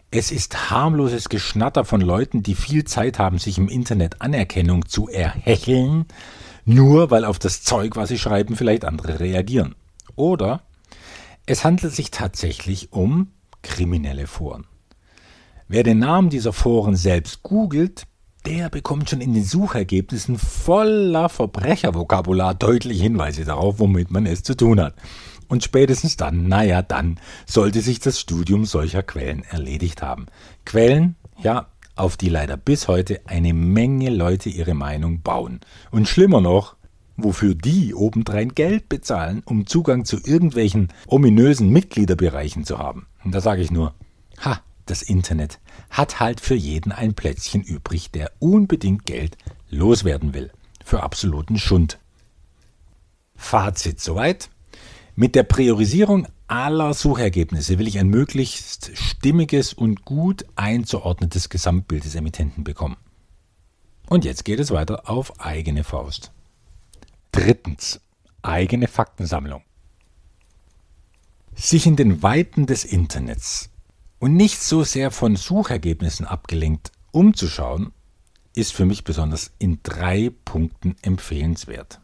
es 0.10 0.32
ist 0.32 0.70
harmloses 0.70 1.28
Geschnatter 1.28 1.84
von 1.84 2.00
Leuten, 2.00 2.42
die 2.42 2.56
viel 2.56 2.86
Zeit 2.86 3.20
haben, 3.20 3.40
sich 3.40 3.58
im 3.58 3.68
Internet 3.68 4.22
Anerkennung 4.22 4.88
zu 4.88 5.10
erhecheln, 5.10 6.06
nur 6.64 7.12
weil 7.12 7.26
auf 7.26 7.40
das 7.40 7.62
Zeug, 7.62 7.98
was 7.98 8.08
sie 8.08 8.20
schreiben, 8.20 8.56
vielleicht 8.56 8.86
andere 8.86 9.20
reagieren. 9.20 9.76
Oder 10.16 10.62
es 11.46 11.66
handelt 11.66 11.94
sich 11.94 12.10
tatsächlich 12.10 12.94
um 12.94 13.34
kriminelle 13.64 14.26
Foren. 14.26 14.66
Wer 15.72 15.84
den 15.84 16.00
Namen 16.00 16.32
dieser 16.32 16.52
Foren 16.52 16.96
selbst 16.96 17.44
googelt, 17.44 18.08
der 18.48 18.72
bekommt 18.72 19.08
schon 19.08 19.22
in 19.22 19.36
den 19.36 19.44
Suchergebnissen 19.44 20.40
voller 20.40 21.30
Verbrechervokabular 21.30 22.56
deutliche 22.56 23.04
Hinweise 23.04 23.46
darauf, 23.46 23.78
womit 23.78 24.10
man 24.10 24.26
es 24.26 24.42
zu 24.42 24.58
tun 24.58 24.82
hat. 24.82 24.96
Und 25.48 25.64
spätestens 25.64 26.18
dann, 26.18 26.48
naja, 26.48 26.82
dann 26.82 27.20
sollte 27.46 27.82
sich 27.82 28.00
das 28.00 28.20
Studium 28.20 28.66
solcher 28.66 29.04
Quellen 29.04 29.44
erledigt 29.44 30.02
haben. 30.02 30.26
Quellen, 30.66 31.16
ja, 31.38 31.68
auf 31.96 32.18
die 32.18 32.30
leider 32.30 32.58
bis 32.58 32.88
heute 32.88 33.22
eine 33.28 33.54
Menge 33.54 34.10
Leute 34.10 34.50
ihre 34.50 34.74
Meinung 34.74 35.22
bauen. 35.22 35.60
Und 35.92 36.08
schlimmer 36.08 36.42
noch, 36.42 36.78
wofür 37.16 37.54
die 37.54 37.94
obendrein 37.94 38.56
Geld 38.56 38.90
bezahlen, 38.90 39.44
um 39.46 39.68
Zugang 39.68 40.04
zu 40.04 40.18
irgendwelchen 40.18 40.88
ominösen 41.06 41.70
Mitgliederbereichen 41.70 42.66
zu 42.66 42.80
haben. 42.80 43.06
Und 43.24 43.36
da 43.36 43.40
sage 43.40 43.62
ich 43.62 43.70
nur, 43.70 43.94
ha, 44.44 44.62
das 44.90 45.02
Internet 45.02 45.60
hat 45.90 46.20
halt 46.20 46.42
für 46.42 46.56
jeden 46.56 46.92
ein 46.92 47.14
Plätzchen 47.14 47.62
übrig, 47.62 48.12
der 48.12 48.32
unbedingt 48.40 49.06
Geld 49.06 49.38
loswerden 49.70 50.34
will. 50.34 50.52
Für 50.84 51.04
absoluten 51.04 51.58
Schund. 51.58 52.00
Fazit 53.36 54.00
soweit. 54.00 54.50
Mit 55.16 55.36
der 55.36 55.44
Priorisierung 55.44 56.28
aller 56.48 56.94
Suchergebnisse 56.94 57.78
will 57.78 57.88
ich 57.88 58.00
ein 58.00 58.08
möglichst 58.08 58.92
stimmiges 58.98 59.74
und 59.74 60.06
gut 60.06 60.46
einzuordnetes 60.56 61.50
Gesamtbild 61.50 62.06
des 62.06 62.16
Emittenten 62.16 62.64
bekommen. 62.64 62.98
Und 64.08 64.26
jetzt 64.26 64.46
geht 64.46 64.60
es 64.60 64.72
weiter 64.72 65.10
auf 65.10 65.40
eigene 65.40 65.84
Faust. 65.84 66.32
Drittens. 67.32 68.02
Eigene 68.42 68.88
Faktensammlung. 68.88 69.62
Sich 71.54 71.86
in 71.86 71.98
den 71.98 72.24
Weiten 72.24 72.66
des 72.66 72.86
Internets 72.86 73.69
und 74.20 74.36
nicht 74.36 74.62
so 74.62 74.84
sehr 74.84 75.12
von 75.12 75.36
Suchergebnissen 75.36 76.26
abgelenkt 76.26 76.92
umzuschauen, 77.12 77.92
ist 78.54 78.74
für 78.74 78.86
mich 78.86 79.04
besonders 79.04 79.52
in 79.58 79.80
drei 79.84 80.32
Punkten 80.46 80.96
empfehlenswert. 81.02 82.00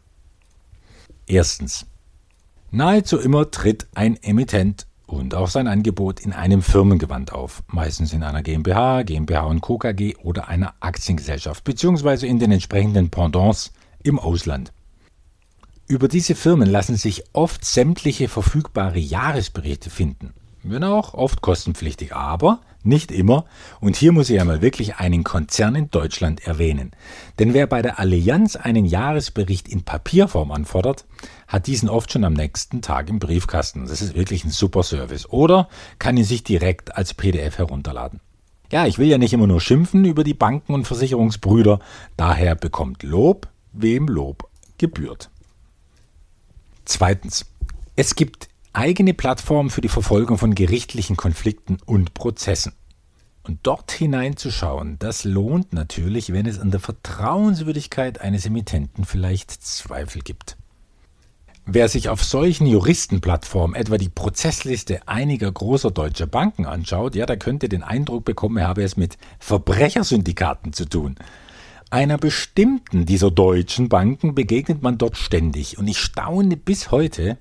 Erstens. 1.26 1.86
Nahezu 2.70 3.18
immer 3.18 3.50
tritt 3.50 3.86
ein 3.94 4.16
Emittent 4.22 4.86
und 5.06 5.34
auch 5.34 5.48
sein 5.48 5.68
Angebot 5.68 6.20
in 6.20 6.32
einem 6.32 6.62
Firmengewand 6.62 7.32
auf, 7.32 7.62
meistens 7.68 8.12
in 8.12 8.22
einer 8.22 8.42
GmbH, 8.42 9.02
GmbH 9.02 9.44
und 9.44 9.60
Co. 9.60 9.78
KG 9.78 10.16
oder 10.16 10.48
einer 10.48 10.74
Aktiengesellschaft, 10.80 11.62
beziehungsweise 11.64 12.26
in 12.26 12.38
den 12.38 12.52
entsprechenden 12.52 13.10
Pendants 13.10 13.72
im 14.02 14.18
Ausland. 14.18 14.72
Über 15.88 16.08
diese 16.08 16.34
Firmen 16.34 16.68
lassen 16.68 16.96
sich 16.96 17.22
oft 17.32 17.64
sämtliche 17.64 18.28
verfügbare 18.28 18.98
Jahresberichte 18.98 19.90
finden. 19.90 20.34
Wenn 20.68 20.82
auch 20.82 21.14
oft 21.14 21.42
kostenpflichtig, 21.42 22.14
aber 22.14 22.60
nicht 22.82 23.12
immer. 23.12 23.44
Und 23.80 23.96
hier 23.96 24.12
muss 24.12 24.30
ich 24.30 24.40
einmal 24.40 24.62
wirklich 24.62 24.96
einen 24.96 25.22
Konzern 25.22 25.74
in 25.74 25.90
Deutschland 25.90 26.46
erwähnen. 26.46 26.92
Denn 27.38 27.54
wer 27.54 27.66
bei 27.66 27.82
der 27.82 27.98
Allianz 27.98 28.56
einen 28.56 28.84
Jahresbericht 28.84 29.68
in 29.68 29.84
Papierform 29.84 30.50
anfordert, 30.50 31.04
hat 31.46 31.66
diesen 31.66 31.88
oft 31.88 32.12
schon 32.12 32.24
am 32.24 32.32
nächsten 32.32 32.82
Tag 32.82 33.08
im 33.08 33.18
Briefkasten. 33.18 33.86
Das 33.86 34.02
ist 34.02 34.14
wirklich 34.14 34.44
ein 34.44 34.50
super 34.50 34.82
Service. 34.82 35.28
Oder 35.28 35.68
kann 35.98 36.16
ihn 36.16 36.24
sich 36.24 36.42
direkt 36.42 36.96
als 36.96 37.14
PDF 37.14 37.58
herunterladen. 37.58 38.20
Ja, 38.72 38.86
ich 38.86 38.98
will 38.98 39.06
ja 39.06 39.18
nicht 39.18 39.32
immer 39.32 39.46
nur 39.46 39.60
schimpfen 39.60 40.04
über 40.04 40.24
die 40.24 40.34
Banken 40.34 40.74
und 40.74 40.86
Versicherungsbrüder. 40.86 41.78
Daher 42.16 42.56
bekommt 42.56 43.04
Lob, 43.04 43.48
wem 43.72 44.08
Lob 44.08 44.48
gebührt. 44.78 45.30
Zweitens. 46.84 47.46
Es 47.98 48.14
gibt 48.14 48.48
eigene 48.76 49.14
Plattformen 49.14 49.70
für 49.70 49.80
die 49.80 49.88
Verfolgung 49.88 50.36
von 50.36 50.54
gerichtlichen 50.54 51.16
Konflikten 51.16 51.78
und 51.86 52.12
Prozessen. 52.12 52.72
Und 53.42 53.60
dort 53.62 53.90
hineinzuschauen, 53.90 54.98
das 54.98 55.24
lohnt 55.24 55.72
natürlich, 55.72 56.32
wenn 56.32 56.46
es 56.46 56.58
an 56.58 56.70
der 56.70 56.80
Vertrauenswürdigkeit 56.80 58.20
eines 58.20 58.44
Emittenten 58.44 59.04
vielleicht 59.04 59.50
Zweifel 59.50 60.20
gibt. 60.20 60.56
Wer 61.64 61.88
sich 61.88 62.10
auf 62.10 62.22
solchen 62.22 62.66
Juristenplattformen 62.66 63.74
etwa 63.74 63.98
die 63.98 64.08
Prozessliste 64.08 65.08
einiger 65.08 65.50
großer 65.50 65.90
deutscher 65.90 66.26
Banken 66.26 66.66
anschaut, 66.66 67.14
ja, 67.14 67.24
der 67.24 67.38
könnte 67.38 67.68
den 67.68 67.82
Eindruck 67.82 68.24
bekommen, 68.24 68.58
er 68.58 68.68
habe 68.68 68.82
es 68.82 68.96
mit 68.96 69.16
Verbrechersyndikaten 69.38 70.72
zu 70.72 70.84
tun. 70.84 71.16
Einer 71.90 72.18
bestimmten 72.18 73.06
dieser 73.06 73.30
deutschen 73.30 73.88
Banken 73.88 74.34
begegnet 74.34 74.82
man 74.82 74.98
dort 74.98 75.16
ständig 75.16 75.78
und 75.78 75.88
ich 75.88 75.98
staune 75.98 76.56
bis 76.56 76.90
heute, 76.90 77.38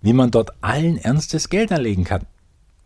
wie 0.00 0.12
man 0.12 0.30
dort 0.30 0.52
allen 0.62 0.96
Ernstes 0.96 1.48
Geld 1.48 1.72
anlegen 1.72 2.04
kann. 2.04 2.26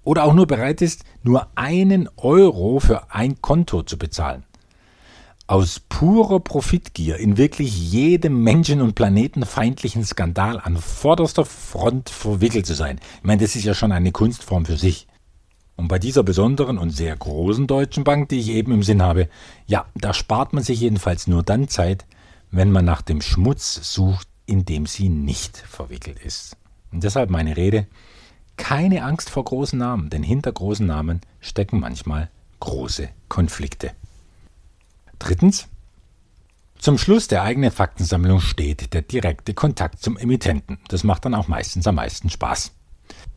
Oder 0.05 0.25
auch 0.25 0.35
nur 0.35 0.47
bereit 0.47 0.83
ist, 0.83 1.05
nur 1.23 1.47
einen 1.55 2.09
Euro 2.17 2.81
für 2.81 3.13
ein 3.15 3.41
Konto 3.41 3.83
zu 3.83 3.99
bezahlen. 3.99 4.45
Aus 5.47 5.81
purer 5.81 6.41
Profitgier 6.41 7.19
in 7.19 7.37
wirklich 7.37 7.93
jedem 7.93 8.43
menschen- 8.43 8.81
und 8.81 8.95
planetenfeindlichen 8.95 10.05
Skandal 10.05 10.59
an 10.59 10.77
vorderster 10.77 11.45
Front 11.45 12.11
verwickelt 12.11 12.67
zu 12.67 12.75
sein. 12.75 13.01
Ich 13.19 13.25
meine, 13.25 13.43
das 13.43 13.55
ist 13.55 13.65
ja 13.65 13.75
schon 13.75 13.93
eine 13.93 14.13
Kunstform 14.13 14.65
für 14.65 14.77
sich. 14.77 15.07
Und 15.77 15.89
bei 15.89 15.99
dieser 15.99 16.23
besonderen 16.23 16.79
und 16.79 16.91
sehr 16.91 17.17
großen 17.17 17.67
deutschen 17.67 18.05
Bank, 18.05 18.29
die 18.29 18.39
ich 18.39 18.51
eben 18.51 18.73
im 18.73 18.83
Sinn 18.83 19.03
habe, 19.03 19.29
ja, 19.67 19.87
da 19.95 20.15
spart 20.15 20.53
man 20.53 20.63
sich 20.63 20.81
jedenfalls 20.81 21.27
nur 21.27 21.43
dann 21.43 21.69
Zeit, 21.69 22.07
wenn 22.51 22.71
man 22.71 22.85
nach 22.85 23.03
dem 23.03 23.21
Schmutz 23.21 23.93
sucht, 23.93 24.29
in 24.47 24.65
dem 24.65 24.87
sie 24.87 25.09
nicht 25.09 25.57
verwickelt 25.57 26.19
ist. 26.19 26.57
Und 26.93 27.03
deshalb 27.05 27.31
meine 27.31 27.57
Rede, 27.57 27.87
keine 28.57 29.03
Angst 29.03 29.31
vor 29.31 29.45
großen 29.45 29.79
Namen, 29.79 30.11
denn 30.11 30.23
hinter 30.23 30.53
großen 30.53 30.87
Namen 30.87 31.21
stecken 31.41 31.81
manchmal 31.81 32.29
große 32.61 33.09
Konflikte. 33.29 33.91
Drittens, 35.19 35.69
zum 36.79 36.99
Schluss 36.99 37.29
der 37.29 37.43
eigenen 37.43 37.71
Faktensammlung 37.71 38.41
steht 38.41 38.93
der 38.93 39.03
direkte 39.03 39.55
Kontakt 39.55 40.03
zum 40.03 40.19
Emittenten. 40.19 40.79
Das 40.89 41.05
macht 41.05 41.25
dann 41.25 41.35
auch 41.35 41.49
meistens 41.49 41.87
am 41.87 41.95
meisten 41.95 42.29
Spaß. 42.29 42.73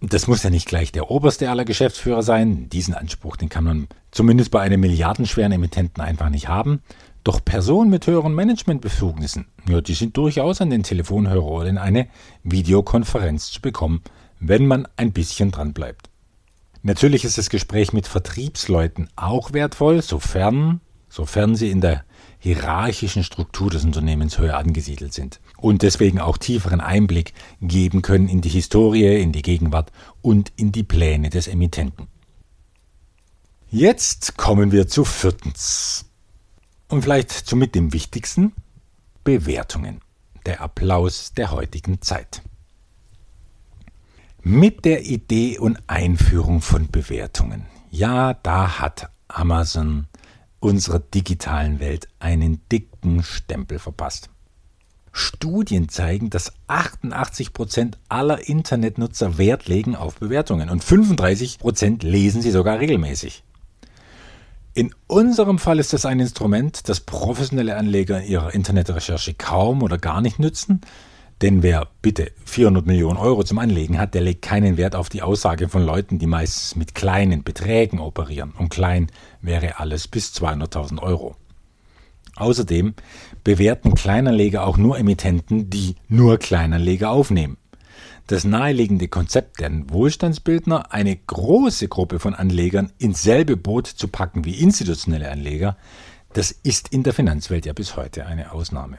Das 0.01 0.27
muss 0.27 0.43
ja 0.43 0.49
nicht 0.49 0.67
gleich 0.67 0.91
der 0.91 1.11
oberste 1.11 1.49
aller 1.49 1.65
Geschäftsführer 1.65 2.23
sein. 2.23 2.69
Diesen 2.69 2.93
Anspruch, 2.93 3.37
den 3.37 3.49
kann 3.49 3.63
man 3.63 3.87
zumindest 4.11 4.51
bei 4.51 4.61
einem 4.61 4.79
milliardenschweren 4.81 5.51
Emittenten 5.51 6.03
einfach 6.03 6.29
nicht 6.29 6.47
haben. 6.47 6.81
Doch 7.25 7.43
Personen 7.43 7.89
mit 7.89 8.05
höheren 8.05 8.35
Managementbefugnissen, 8.35 9.47
ja, 9.67 9.81
die 9.81 9.95
sind 9.95 10.15
durchaus 10.15 10.61
an 10.61 10.69
den 10.69 10.83
Telefonhörer 10.83 11.43
oder 11.43 11.69
in 11.69 11.79
eine 11.79 12.07
Videokonferenz 12.43 13.49
zu 13.49 13.61
bekommen, 13.61 14.03
wenn 14.39 14.67
man 14.67 14.87
ein 14.95 15.11
bisschen 15.11 15.49
dran 15.49 15.73
bleibt. 15.73 16.11
Natürlich 16.83 17.25
ist 17.25 17.39
das 17.39 17.49
Gespräch 17.49 17.93
mit 17.93 18.05
Vertriebsleuten 18.05 19.09
auch 19.15 19.53
wertvoll, 19.53 20.03
sofern, 20.03 20.81
sofern 21.09 21.55
sie 21.55 21.71
in 21.71 21.81
der 21.81 22.05
hierarchischen 22.37 23.23
Struktur 23.23 23.71
des 23.71 23.83
Unternehmens 23.83 24.37
höher 24.37 24.57
angesiedelt 24.57 25.11
sind 25.11 25.39
und 25.57 25.81
deswegen 25.81 26.19
auch 26.19 26.37
tieferen 26.37 26.79
Einblick 26.79 27.33
geben 27.59 28.03
können 28.03 28.29
in 28.29 28.41
die 28.41 28.49
Historie, 28.49 29.19
in 29.19 29.31
die 29.31 29.41
Gegenwart 29.41 29.91
und 30.21 30.53
in 30.57 30.71
die 30.71 30.83
Pläne 30.83 31.31
des 31.31 31.47
Emittenten. 31.47 32.05
Jetzt 33.71 34.37
kommen 34.37 34.71
wir 34.71 34.87
zu 34.87 35.05
viertens. 35.05 36.05
Und 36.95 37.01
vielleicht 37.01 37.45
somit 37.45 37.75
dem 37.75 37.91
wichtigsten, 37.91 38.53
Bewertungen. 39.25 39.99
Der 40.45 40.61
Applaus 40.61 41.33
der 41.33 41.51
heutigen 41.51 42.01
Zeit. 42.01 42.41
Mit 44.41 44.85
der 44.85 45.03
Idee 45.03 45.59
und 45.59 45.77
Einführung 45.87 46.61
von 46.61 46.89
Bewertungen. 46.89 47.65
Ja, 47.91 48.33
da 48.33 48.79
hat 48.79 49.09
Amazon 49.27 50.07
unserer 50.61 50.99
digitalen 50.99 51.81
Welt 51.81 52.07
einen 52.19 52.61
dicken 52.71 53.23
Stempel 53.23 53.77
verpasst. 53.77 54.29
Studien 55.11 55.89
zeigen, 55.89 56.29
dass 56.29 56.53
88 56.67 57.51
Prozent 57.51 57.97
aller 58.07 58.47
Internetnutzer 58.47 59.37
Wert 59.37 59.67
legen 59.67 59.97
auf 59.97 60.15
Bewertungen 60.15 60.69
und 60.69 60.81
35 60.81 61.59
Prozent 61.59 62.03
lesen 62.03 62.41
sie 62.41 62.51
sogar 62.51 62.79
regelmäßig. 62.79 63.43
In 64.77 64.93
unserem 65.07 65.57
Fall 65.57 65.79
ist 65.79 65.93
das 65.93 66.05
ein 66.05 66.19
Instrument, 66.19 66.89
das 66.89 66.99
professionelle 66.99 67.77
Anleger 67.77 68.21
in 68.21 68.27
ihrer 68.29 68.53
Internetrecherche 68.53 69.33
kaum 69.33 69.81
oder 69.81 69.97
gar 69.97 70.19
nicht 70.19 70.37
nützen, 70.37 70.81
denn 71.41 71.63
wer 71.63 71.87
bitte 72.01 72.33
400 72.43 72.85
Millionen 72.85 73.15
Euro 73.15 73.45
zum 73.45 73.57
Anlegen 73.57 73.97
hat, 73.97 74.13
der 74.13 74.19
legt 74.19 74.41
keinen 74.41 74.75
Wert 74.75 74.93
auf 74.93 75.07
die 75.07 75.21
Aussage 75.21 75.69
von 75.69 75.85
Leuten, 75.85 76.19
die 76.19 76.27
meistens 76.27 76.75
mit 76.75 76.93
kleinen 76.93 77.45
Beträgen 77.45 77.99
operieren. 77.99 78.51
Und 78.51 78.67
klein 78.67 79.07
wäre 79.41 79.79
alles 79.79 80.09
bis 80.09 80.33
200.000 80.33 81.01
Euro. 81.01 81.37
Außerdem 82.35 82.95
bewerten 83.45 83.93
Kleinanleger 83.93 84.67
auch 84.67 84.75
nur 84.75 84.97
Emittenten, 84.97 85.69
die 85.69 85.95
nur 86.09 86.37
Kleinanleger 86.37 87.11
aufnehmen. 87.11 87.55
Das 88.27 88.43
naheliegende 88.43 89.07
Konzept 89.07 89.59
der 89.59 89.71
Wohlstandsbildner, 89.89 90.91
eine 90.91 91.15
große 91.15 91.87
Gruppe 91.87 92.19
von 92.19 92.33
Anlegern 92.33 92.91
ins 92.97 93.21
selbe 93.21 93.55
Boot 93.55 93.85
zu 93.85 94.07
packen 94.07 94.45
wie 94.45 94.55
institutionelle 94.55 95.29
Anleger, 95.29 95.77
das 96.33 96.51
ist 96.51 96.89
in 96.89 97.03
der 97.03 97.13
Finanzwelt 97.13 97.67
ja 97.67 97.73
bis 97.73 97.95
heute 97.95 98.25
eine 98.25 98.51
Ausnahme. 98.51 98.97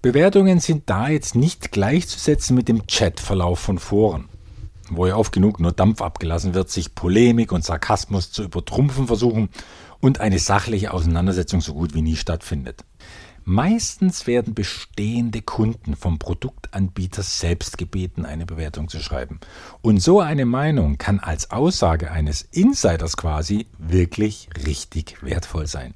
Bewertungen 0.00 0.60
sind 0.60 0.88
da 0.88 1.08
jetzt 1.08 1.34
nicht 1.34 1.70
gleichzusetzen 1.70 2.56
mit 2.56 2.68
dem 2.68 2.86
Chatverlauf 2.86 3.58
von 3.58 3.78
Foren, 3.78 4.30
wo 4.88 5.06
ja 5.06 5.16
oft 5.16 5.32
genug 5.32 5.60
nur 5.60 5.72
Dampf 5.72 6.00
abgelassen 6.00 6.54
wird, 6.54 6.70
sich 6.70 6.94
Polemik 6.94 7.52
und 7.52 7.64
Sarkasmus 7.64 8.32
zu 8.32 8.44
übertrumpfen 8.44 9.06
versuchen 9.08 9.50
und 10.00 10.20
eine 10.20 10.38
sachliche 10.38 10.94
Auseinandersetzung 10.94 11.60
so 11.60 11.74
gut 11.74 11.92
wie 11.94 12.02
nie 12.02 12.16
stattfindet. 12.16 12.84
Meistens 13.50 14.26
werden 14.26 14.52
bestehende 14.52 15.40
Kunden 15.40 15.96
vom 15.96 16.18
Produktanbieter 16.18 17.22
selbst 17.22 17.78
gebeten, 17.78 18.26
eine 18.26 18.44
Bewertung 18.44 18.90
zu 18.90 19.00
schreiben. 19.00 19.40
Und 19.80 20.02
so 20.02 20.20
eine 20.20 20.44
Meinung 20.44 20.98
kann 20.98 21.18
als 21.18 21.50
Aussage 21.50 22.10
eines 22.10 22.42
Insiders 22.42 23.16
quasi 23.16 23.66
wirklich 23.78 24.50
richtig 24.66 25.22
wertvoll 25.22 25.66
sein. 25.66 25.94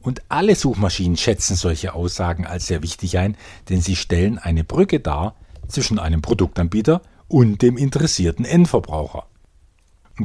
Und 0.00 0.22
alle 0.30 0.56
Suchmaschinen 0.56 1.16
schätzen 1.16 1.54
solche 1.54 1.94
Aussagen 1.94 2.44
als 2.44 2.66
sehr 2.66 2.82
wichtig 2.82 3.18
ein, 3.18 3.36
denn 3.68 3.80
sie 3.80 3.94
stellen 3.94 4.38
eine 4.38 4.64
Brücke 4.64 4.98
dar 4.98 5.36
zwischen 5.68 6.00
einem 6.00 6.22
Produktanbieter 6.22 7.02
und 7.28 7.62
dem 7.62 7.76
interessierten 7.76 8.44
Endverbraucher. 8.44 9.28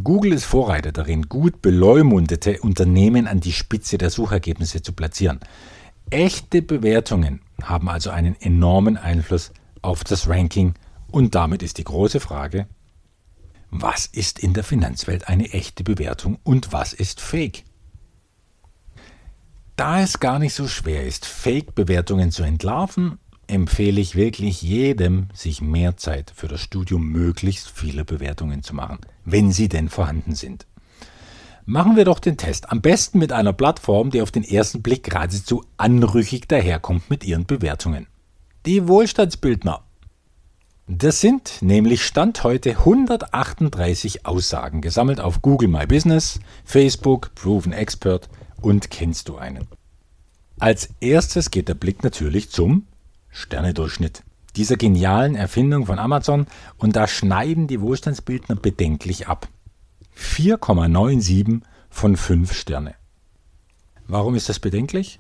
Google 0.04 0.34
ist 0.34 0.46
Vorreiter 0.46 0.92
darin, 0.92 1.30
gut 1.30 1.62
beleumundete 1.62 2.60
Unternehmen 2.62 3.28
an 3.28 3.40
die 3.40 3.54
Spitze 3.54 4.00
der 4.00 4.10
Suchergebnisse 4.10 4.82
zu 4.82 4.94
platzieren. 4.94 5.40
Echte 6.12 6.62
Bewertungen 6.62 7.42
haben 7.64 7.90
also 7.90 8.12
einen 8.12 8.40
enormen 8.40 8.98
Einfluss 8.98 9.52
auf 9.82 10.04
das 10.04 10.28
Ranking 10.28 10.76
und 11.12 11.36
damit 11.36 11.64
ist 11.64 11.78
die 11.78 11.84
große 11.84 12.20
Frage, 12.20 12.68
was 13.72 14.06
ist 14.06 14.40
in 14.40 14.54
der 14.54 14.64
Finanzwelt 14.64 15.28
eine 15.28 15.52
echte 15.52 15.84
Bewertung 15.84 16.38
und 16.44 16.72
was 16.72 16.94
ist 16.94 17.22
Fake? 17.22 17.64
Da 19.76 20.02
es 20.02 20.20
gar 20.20 20.40
nicht 20.40 20.54
so 20.54 20.68
schwer 20.68 21.06
ist, 21.06 21.26
Fake-Bewertungen 21.26 22.32
zu 22.32 22.44
entlarven, 22.44 23.18
empfehle 23.48 24.00
ich 24.00 24.16
wirklich 24.16 24.62
jedem, 24.62 25.28
sich 25.34 25.62
mehr 25.62 25.98
Zeit 25.98 26.32
für 26.34 26.48
das 26.48 26.62
Studium 26.62 27.08
möglichst 27.10 27.70
vieler 27.70 28.06
Bewertungen 28.06 28.64
zu 28.64 28.74
machen, 28.74 29.00
wenn 29.26 29.52
sie 29.52 29.70
denn 29.70 29.90
vorhanden 29.90 30.36
sind. 30.36 30.66
Machen 31.68 31.96
wir 31.96 32.06
doch 32.06 32.20
den 32.20 32.38
Test. 32.38 32.72
Am 32.72 32.82
besten 32.82 33.18
mit 33.18 33.32
einer 33.32 33.52
Plattform, 33.52 34.12
die 34.12 34.22
auf 34.22 34.30
den 34.30 34.44
ersten 34.44 34.84
Blick 34.84 35.04
geradezu 35.06 35.64
anrüchig 35.78 36.48
daherkommt 36.48 37.10
mit 37.10 37.24
ihren 37.24 37.46
Bewertungen. 37.46 38.06
Die 38.68 38.88
Wohlstandsbildner. 38.88 39.82
Das 40.88 41.22
sind 41.22 41.64
nämlich 41.64 42.06
Stand 42.06 42.44
heute 42.44 42.78
138 42.78 44.28
Aussagen, 44.28 44.82
gesammelt 44.82 45.20
auf 45.20 45.42
Google 45.42 45.68
My 45.68 45.88
Business, 45.88 46.40
Facebook, 46.64 47.34
Proven 47.34 47.74
Expert 47.74 48.30
und 48.62 48.92
Kennst 48.92 49.28
du 49.28 49.38
einen? 49.38 49.68
Als 50.60 50.90
erstes 51.00 51.50
geht 51.50 51.68
der 51.68 51.74
Blick 51.74 52.04
natürlich 52.04 52.52
zum 52.52 52.86
Sternedurchschnitt. 53.30 54.22
dieser 54.56 54.78
genialen 54.78 55.36
Erfindung 55.36 55.88
von 55.88 56.00
Amazon 56.00 56.48
und 56.78 56.96
da 56.96 57.08
schneiden 57.08 57.68
die 57.68 57.82
Wohlstandsbildner 57.82 58.56
bedenklich 58.56 59.28
ab. 59.28 59.50
4,97 60.18 61.62
von 61.90 62.18
5 62.18 62.54
Sterne. 62.54 62.96
Warum 64.08 64.36
ist 64.36 64.50
das 64.50 64.60
bedenklich? 64.60 65.20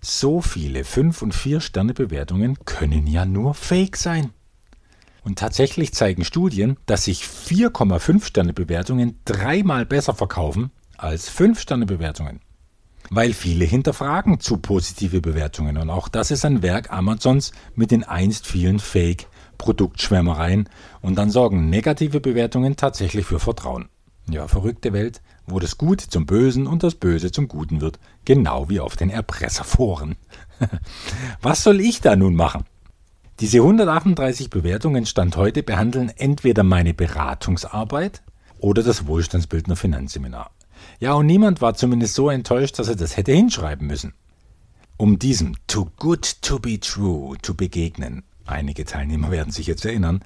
So 0.00 0.40
viele 0.40 0.84
5 0.84 1.22
und 1.22 1.34
4 1.34 1.60
Sterne 1.60 1.94
Bewertungen 1.94 2.58
können 2.64 3.06
ja 3.06 3.24
nur 3.24 3.54
Fake 3.54 3.96
sein. 3.96 4.30
Und 5.24 5.38
tatsächlich 5.38 5.94
zeigen 5.94 6.24
Studien, 6.24 6.76
dass 6.86 7.04
sich 7.04 7.22
4,5 7.22 8.24
Sterne 8.24 8.52
Bewertungen 8.52 9.20
dreimal 9.24 9.86
besser 9.86 10.14
verkaufen 10.14 10.72
als 10.98 11.28
5 11.28 11.60
Sterne 11.60 11.86
Bewertungen. 11.86 12.40
Weil 13.10 13.32
viele 13.32 13.64
hinterfragen 13.64 14.40
zu 14.40 14.56
positive 14.56 15.20
Bewertungen 15.20 15.76
und 15.76 15.90
auch 15.90 16.08
das 16.08 16.30
ist 16.30 16.44
ein 16.44 16.62
Werk 16.62 16.92
Amazons 16.92 17.52
mit 17.74 17.90
den 17.90 18.04
einst 18.04 18.46
vielen 18.46 18.78
Fake 18.78 19.26
Produktschwärmereien 19.58 20.68
und 21.00 21.16
dann 21.16 21.30
sorgen 21.30 21.68
negative 21.70 22.20
Bewertungen 22.20 22.76
tatsächlich 22.76 23.26
für 23.26 23.38
Vertrauen. 23.38 23.88
Ja, 24.28 24.46
verrückte 24.48 24.92
Welt, 24.92 25.20
wo 25.46 25.58
das 25.58 25.78
Gute 25.78 26.08
zum 26.08 26.26
Bösen 26.26 26.66
und 26.66 26.82
das 26.82 26.94
Böse 26.94 27.32
zum 27.32 27.48
Guten 27.48 27.80
wird, 27.80 27.98
genau 28.24 28.68
wie 28.68 28.80
auf 28.80 28.96
den 28.96 29.10
Erpresserforen. 29.10 30.16
Was 31.42 31.64
soll 31.64 31.80
ich 31.80 32.00
da 32.00 32.14
nun 32.14 32.34
machen? 32.34 32.64
Diese 33.40 33.58
138 33.58 34.50
Bewertungen 34.50 35.06
Stand 35.06 35.36
heute 35.36 35.62
behandeln 35.62 36.10
entweder 36.16 36.62
meine 36.62 36.94
Beratungsarbeit 36.94 38.22
oder 38.58 38.82
das 38.82 39.06
Wohlstandsbildner 39.06 39.74
Finanzseminar. 39.74 40.52
Ja, 41.00 41.14
und 41.14 41.26
niemand 41.26 41.60
war 41.60 41.74
zumindest 41.74 42.14
so 42.14 42.30
enttäuscht, 42.30 42.78
dass 42.78 42.88
er 42.88 42.96
das 42.96 43.16
hätte 43.16 43.32
hinschreiben 43.32 43.86
müssen. 43.86 44.14
Um 44.96 45.18
diesem 45.18 45.56
Too 45.66 45.88
Good 45.96 46.42
to 46.42 46.60
be 46.60 46.78
True 46.78 47.36
zu 47.42 47.56
begegnen, 47.56 48.22
einige 48.46 48.84
Teilnehmer 48.84 49.32
werden 49.32 49.50
sich 49.50 49.66
jetzt 49.66 49.84
erinnern, 49.84 50.24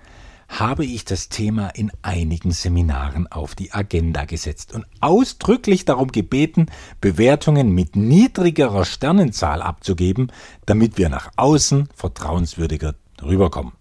habe 0.48 0.84
ich 0.84 1.04
das 1.04 1.28
Thema 1.28 1.68
in 1.68 1.90
einigen 2.02 2.52
Seminaren 2.52 3.26
auf 3.26 3.54
die 3.54 3.72
Agenda 3.72 4.24
gesetzt 4.24 4.74
und 4.74 4.86
ausdrücklich 5.00 5.84
darum 5.84 6.12
gebeten, 6.12 6.66
Bewertungen 7.00 7.70
mit 7.70 7.96
niedrigerer 7.96 8.84
Sternenzahl 8.84 9.62
abzugeben, 9.62 10.32
damit 10.64 10.98
wir 10.98 11.08
nach 11.08 11.30
außen 11.36 11.88
vertrauenswürdiger 11.94 12.94
rüberkommen. 13.22 13.72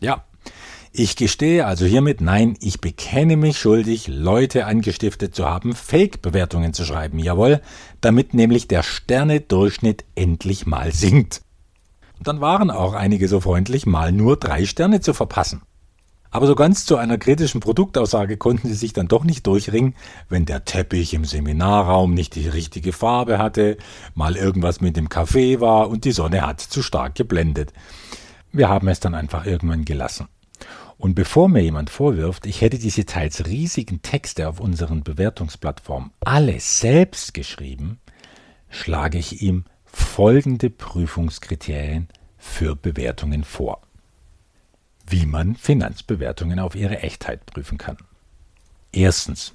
Ja, 0.00 0.24
ich 0.94 1.16
gestehe 1.16 1.64
also 1.64 1.86
hiermit, 1.86 2.20
nein, 2.20 2.54
ich 2.60 2.82
bekenne 2.82 3.38
mich 3.38 3.58
schuldig, 3.58 4.08
Leute 4.08 4.66
angestiftet 4.66 5.34
zu 5.34 5.46
haben, 5.46 5.74
Fake-Bewertungen 5.74 6.74
zu 6.74 6.84
schreiben, 6.84 7.18
jawohl, 7.18 7.62
damit 8.02 8.34
nämlich 8.34 8.68
der 8.68 8.82
Sterne-Durchschnitt 8.82 10.04
endlich 10.14 10.66
mal 10.66 10.92
sinkt. 10.92 11.40
dann 12.20 12.42
waren 12.42 12.70
auch 12.70 12.92
einige 12.92 13.26
so 13.26 13.40
freundlich, 13.40 13.86
mal 13.86 14.12
nur 14.12 14.36
drei 14.36 14.66
Sterne 14.66 15.00
zu 15.00 15.14
verpassen. 15.14 15.62
Aber 16.32 16.46
so 16.46 16.54
ganz 16.54 16.86
zu 16.86 16.96
einer 16.96 17.18
kritischen 17.18 17.60
Produktaussage 17.60 18.38
konnten 18.38 18.68
sie 18.68 18.74
sich 18.74 18.94
dann 18.94 19.06
doch 19.06 19.22
nicht 19.22 19.46
durchringen, 19.46 19.94
wenn 20.30 20.46
der 20.46 20.64
Teppich 20.64 21.12
im 21.12 21.26
Seminarraum 21.26 22.14
nicht 22.14 22.34
die 22.36 22.48
richtige 22.48 22.94
Farbe 22.94 23.36
hatte, 23.36 23.76
mal 24.14 24.34
irgendwas 24.36 24.80
mit 24.80 24.96
dem 24.96 25.10
Kaffee 25.10 25.60
war 25.60 25.90
und 25.90 26.06
die 26.06 26.12
Sonne 26.12 26.46
hat 26.46 26.62
zu 26.62 26.82
stark 26.82 27.16
geblendet. 27.16 27.74
Wir 28.50 28.70
haben 28.70 28.88
es 28.88 28.98
dann 28.98 29.14
einfach 29.14 29.44
irgendwann 29.44 29.84
gelassen. 29.84 30.26
Und 30.96 31.14
bevor 31.14 31.50
mir 31.50 31.62
jemand 31.62 31.90
vorwirft, 31.90 32.46
ich 32.46 32.62
hätte 32.62 32.78
diese 32.78 33.04
teils 33.04 33.44
riesigen 33.44 34.00
Texte 34.00 34.48
auf 34.48 34.58
unseren 34.58 35.02
Bewertungsplattformen 35.02 36.12
alle 36.20 36.58
selbst 36.60 37.34
geschrieben, 37.34 38.00
schlage 38.70 39.18
ich 39.18 39.42
ihm 39.42 39.64
folgende 39.84 40.70
Prüfungskriterien 40.70 42.08
für 42.38 42.74
Bewertungen 42.74 43.44
vor 43.44 43.82
wie 45.06 45.26
man 45.26 45.56
Finanzbewertungen 45.56 46.58
auf 46.58 46.74
ihre 46.74 47.00
Echtheit 47.00 47.46
prüfen 47.46 47.78
kann. 47.78 47.98
Erstens. 48.92 49.54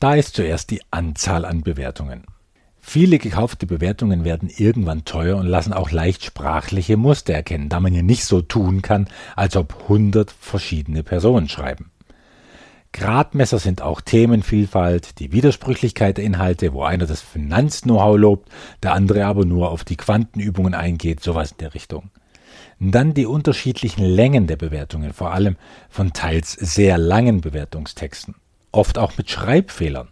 Da 0.00 0.14
ist 0.14 0.34
zuerst 0.34 0.70
die 0.70 0.82
Anzahl 0.90 1.44
an 1.44 1.62
Bewertungen. 1.62 2.24
Viele 2.86 3.18
gekaufte 3.18 3.66
Bewertungen 3.66 4.24
werden 4.24 4.50
irgendwann 4.54 5.06
teuer 5.06 5.38
und 5.38 5.46
lassen 5.46 5.72
auch 5.72 5.90
leicht 5.90 6.22
sprachliche 6.22 6.98
Muster 6.98 7.32
erkennen, 7.32 7.70
da 7.70 7.80
man 7.80 7.94
ja 7.94 8.02
nicht 8.02 8.26
so 8.26 8.42
tun 8.42 8.82
kann, 8.82 9.08
als 9.34 9.56
ob 9.56 9.84
100 9.84 10.30
verschiedene 10.30 11.02
Personen 11.02 11.48
schreiben. 11.48 11.90
Gradmesser 12.92 13.58
sind 13.58 13.82
auch 13.82 14.00
Themenvielfalt, 14.00 15.18
die 15.18 15.32
Widersprüchlichkeit 15.32 16.18
der 16.18 16.24
Inhalte, 16.24 16.74
wo 16.74 16.84
einer 16.84 17.06
das 17.06 17.22
Finanz-Know-how 17.22 18.16
lobt, 18.18 18.50
der 18.82 18.92
andere 18.92 19.24
aber 19.24 19.44
nur 19.46 19.70
auf 19.70 19.82
die 19.82 19.96
Quantenübungen 19.96 20.74
eingeht, 20.74 21.20
sowas 21.20 21.52
in 21.52 21.58
der 21.58 21.74
Richtung. 21.74 22.10
Dann 22.80 23.14
die 23.14 23.26
unterschiedlichen 23.26 24.04
Längen 24.04 24.46
der 24.46 24.56
Bewertungen, 24.56 25.12
vor 25.12 25.32
allem 25.32 25.56
von 25.88 26.12
teils 26.12 26.52
sehr 26.52 26.98
langen 26.98 27.40
Bewertungstexten, 27.40 28.34
oft 28.72 28.98
auch 28.98 29.16
mit 29.16 29.30
Schreibfehlern. 29.30 30.08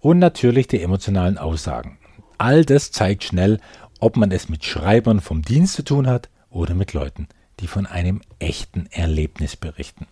Und 0.00 0.18
natürlich 0.18 0.68
die 0.68 0.82
emotionalen 0.82 1.38
Aussagen. 1.38 1.98
All 2.38 2.64
das 2.64 2.92
zeigt 2.92 3.24
schnell, 3.24 3.58
ob 4.00 4.16
man 4.16 4.30
es 4.30 4.48
mit 4.48 4.64
Schreibern 4.64 5.20
vom 5.20 5.42
Dienst 5.42 5.74
zu 5.74 5.82
tun 5.82 6.06
hat 6.06 6.28
oder 6.50 6.74
mit 6.74 6.92
Leuten, 6.92 7.28
die 7.60 7.66
von 7.66 7.86
einem 7.86 8.20
echten 8.38 8.86
Erlebnis 8.90 9.56
berichten. 9.56 10.06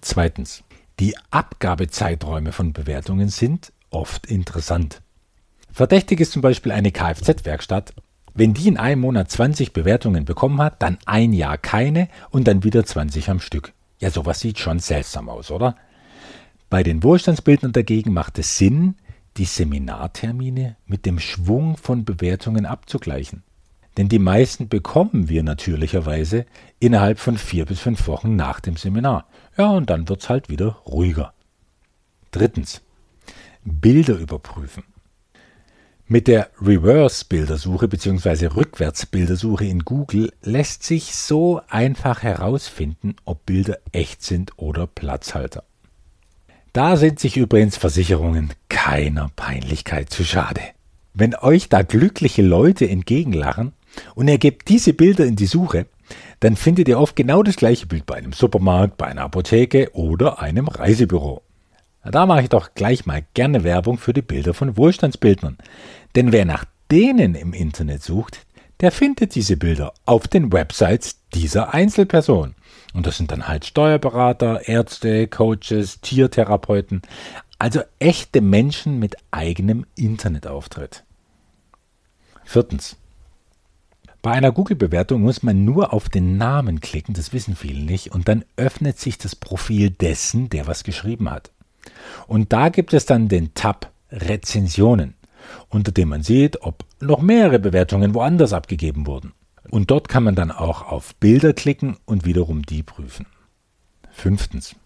Zweitens. 0.00 0.64
Die 1.00 1.16
Abgabezeiträume 1.30 2.52
von 2.52 2.72
Bewertungen 2.72 3.28
sind 3.28 3.72
oft 3.90 4.26
interessant. 4.26 5.00
Verdächtig 5.72 6.20
ist 6.20 6.32
zum 6.32 6.42
Beispiel 6.42 6.70
eine 6.70 6.92
Kfz-Werkstatt, 6.92 7.94
wenn 8.34 8.54
die 8.54 8.68
in 8.68 8.76
einem 8.76 9.02
Monat 9.02 9.30
20 9.30 9.72
Bewertungen 9.72 10.24
bekommen 10.24 10.60
hat, 10.60 10.82
dann 10.82 10.98
ein 11.06 11.32
Jahr 11.32 11.58
keine 11.58 12.08
und 12.30 12.48
dann 12.48 12.64
wieder 12.64 12.84
20 12.84 13.28
am 13.30 13.40
Stück. 13.40 13.72
Ja, 13.98 14.10
sowas 14.10 14.40
sieht 14.40 14.58
schon 14.58 14.78
seltsam 14.78 15.28
aus, 15.28 15.50
oder? 15.50 15.76
Bei 16.70 16.82
den 16.82 17.02
Wohlstandsbildern 17.02 17.72
dagegen 17.72 18.12
macht 18.12 18.38
es 18.38 18.56
Sinn, 18.56 18.96
die 19.36 19.44
Seminartermine 19.44 20.76
mit 20.86 21.06
dem 21.06 21.18
Schwung 21.18 21.76
von 21.76 22.04
Bewertungen 22.04 22.66
abzugleichen. 22.66 23.42
Denn 23.96 24.08
die 24.08 24.18
meisten 24.18 24.68
bekommen 24.68 25.28
wir 25.28 25.42
natürlicherweise 25.42 26.46
innerhalb 26.80 27.18
von 27.18 27.36
vier 27.36 27.66
bis 27.66 27.80
fünf 27.80 28.06
Wochen 28.06 28.36
nach 28.36 28.60
dem 28.60 28.76
Seminar. 28.76 29.26
Ja, 29.58 29.70
und 29.70 29.90
dann 29.90 30.08
wird's 30.08 30.30
halt 30.30 30.48
wieder 30.48 30.76
ruhiger. 30.86 31.34
Drittens. 32.30 32.80
Bilder 33.64 34.16
überprüfen. 34.16 34.84
Mit 36.12 36.28
der 36.28 36.50
Reverse-Bildersuche 36.60 37.88
bzw. 37.88 38.48
Rückwärts-Bildersuche 38.48 39.64
in 39.64 39.78
Google 39.78 40.30
lässt 40.42 40.82
sich 40.82 41.14
so 41.16 41.62
einfach 41.70 42.22
herausfinden, 42.22 43.16
ob 43.24 43.46
Bilder 43.46 43.78
echt 43.92 44.22
sind 44.22 44.50
oder 44.58 44.86
Platzhalter. 44.86 45.64
Da 46.74 46.98
sind 46.98 47.18
sich 47.18 47.38
übrigens 47.38 47.78
Versicherungen 47.78 48.52
keiner 48.68 49.30
Peinlichkeit 49.36 50.10
zu 50.10 50.22
schade. 50.22 50.60
Wenn 51.14 51.34
euch 51.34 51.70
da 51.70 51.80
glückliche 51.80 52.42
Leute 52.42 52.86
entgegenlachen 52.86 53.72
und 54.14 54.28
ihr 54.28 54.36
gebt 54.36 54.68
diese 54.68 54.92
Bilder 54.92 55.24
in 55.24 55.36
die 55.36 55.46
Suche, 55.46 55.86
dann 56.40 56.56
findet 56.56 56.88
ihr 56.88 57.00
oft 57.00 57.16
genau 57.16 57.42
das 57.42 57.56
gleiche 57.56 57.86
Bild 57.86 58.04
bei 58.04 58.16
einem 58.16 58.34
Supermarkt, 58.34 58.98
bei 58.98 59.06
einer 59.06 59.22
Apotheke 59.22 59.88
oder 59.94 60.40
einem 60.40 60.68
Reisebüro. 60.68 61.40
Da 62.04 62.26
mache 62.26 62.42
ich 62.42 62.48
doch 62.48 62.74
gleich 62.74 63.06
mal 63.06 63.24
gerne 63.34 63.62
Werbung 63.62 63.96
für 63.96 64.12
die 64.12 64.22
Bilder 64.22 64.54
von 64.54 64.76
Wohlstandsbildnern. 64.76 65.58
Denn 66.16 66.32
wer 66.32 66.44
nach 66.44 66.64
denen 66.90 67.34
im 67.34 67.52
Internet 67.52 68.02
sucht, 68.02 68.44
der 68.80 68.90
findet 68.90 69.36
diese 69.36 69.56
Bilder 69.56 69.94
auf 70.04 70.26
den 70.26 70.52
Websites 70.52 71.20
dieser 71.32 71.72
Einzelperson. 71.72 72.54
Und 72.92 73.06
das 73.06 73.16
sind 73.16 73.30
dann 73.30 73.46
halt 73.46 73.64
Steuerberater, 73.64 74.68
Ärzte, 74.68 75.28
Coaches, 75.28 76.00
Tiertherapeuten, 76.00 77.02
also 77.58 77.80
echte 78.00 78.40
Menschen 78.40 78.98
mit 78.98 79.16
eigenem 79.30 79.86
Internetauftritt. 79.94 81.04
Viertens. 82.44 82.96
Bei 84.20 84.32
einer 84.32 84.52
Google-Bewertung 84.52 85.22
muss 85.22 85.42
man 85.42 85.64
nur 85.64 85.92
auf 85.92 86.08
den 86.08 86.36
Namen 86.36 86.80
klicken, 86.80 87.14
das 87.14 87.32
wissen 87.32 87.56
viele 87.56 87.84
nicht, 87.84 88.12
und 88.12 88.28
dann 88.28 88.44
öffnet 88.56 88.98
sich 88.98 89.16
das 89.18 89.36
Profil 89.36 89.90
dessen, 89.90 90.48
der 90.48 90.66
was 90.66 90.84
geschrieben 90.84 91.30
hat. 91.30 91.50
Und 92.26 92.52
da 92.52 92.68
gibt 92.68 92.94
es 92.94 93.06
dann 93.06 93.28
den 93.28 93.54
Tab 93.54 93.90
Rezensionen, 94.10 95.14
unter 95.68 95.92
dem 95.92 96.10
man 96.10 96.22
sieht, 96.22 96.62
ob 96.62 96.84
noch 97.00 97.20
mehrere 97.20 97.58
Bewertungen 97.58 98.14
woanders 98.14 98.52
abgegeben 98.52 99.06
wurden. 99.06 99.32
Und 99.70 99.90
dort 99.90 100.08
kann 100.08 100.24
man 100.24 100.34
dann 100.34 100.50
auch 100.50 100.82
auf 100.82 101.14
Bilder 101.16 101.52
klicken 101.52 101.96
und 102.04 102.24
wiederum 102.24 102.62
die 102.62 102.82
prüfen. 102.82 103.26
Fünftens. 104.10 104.76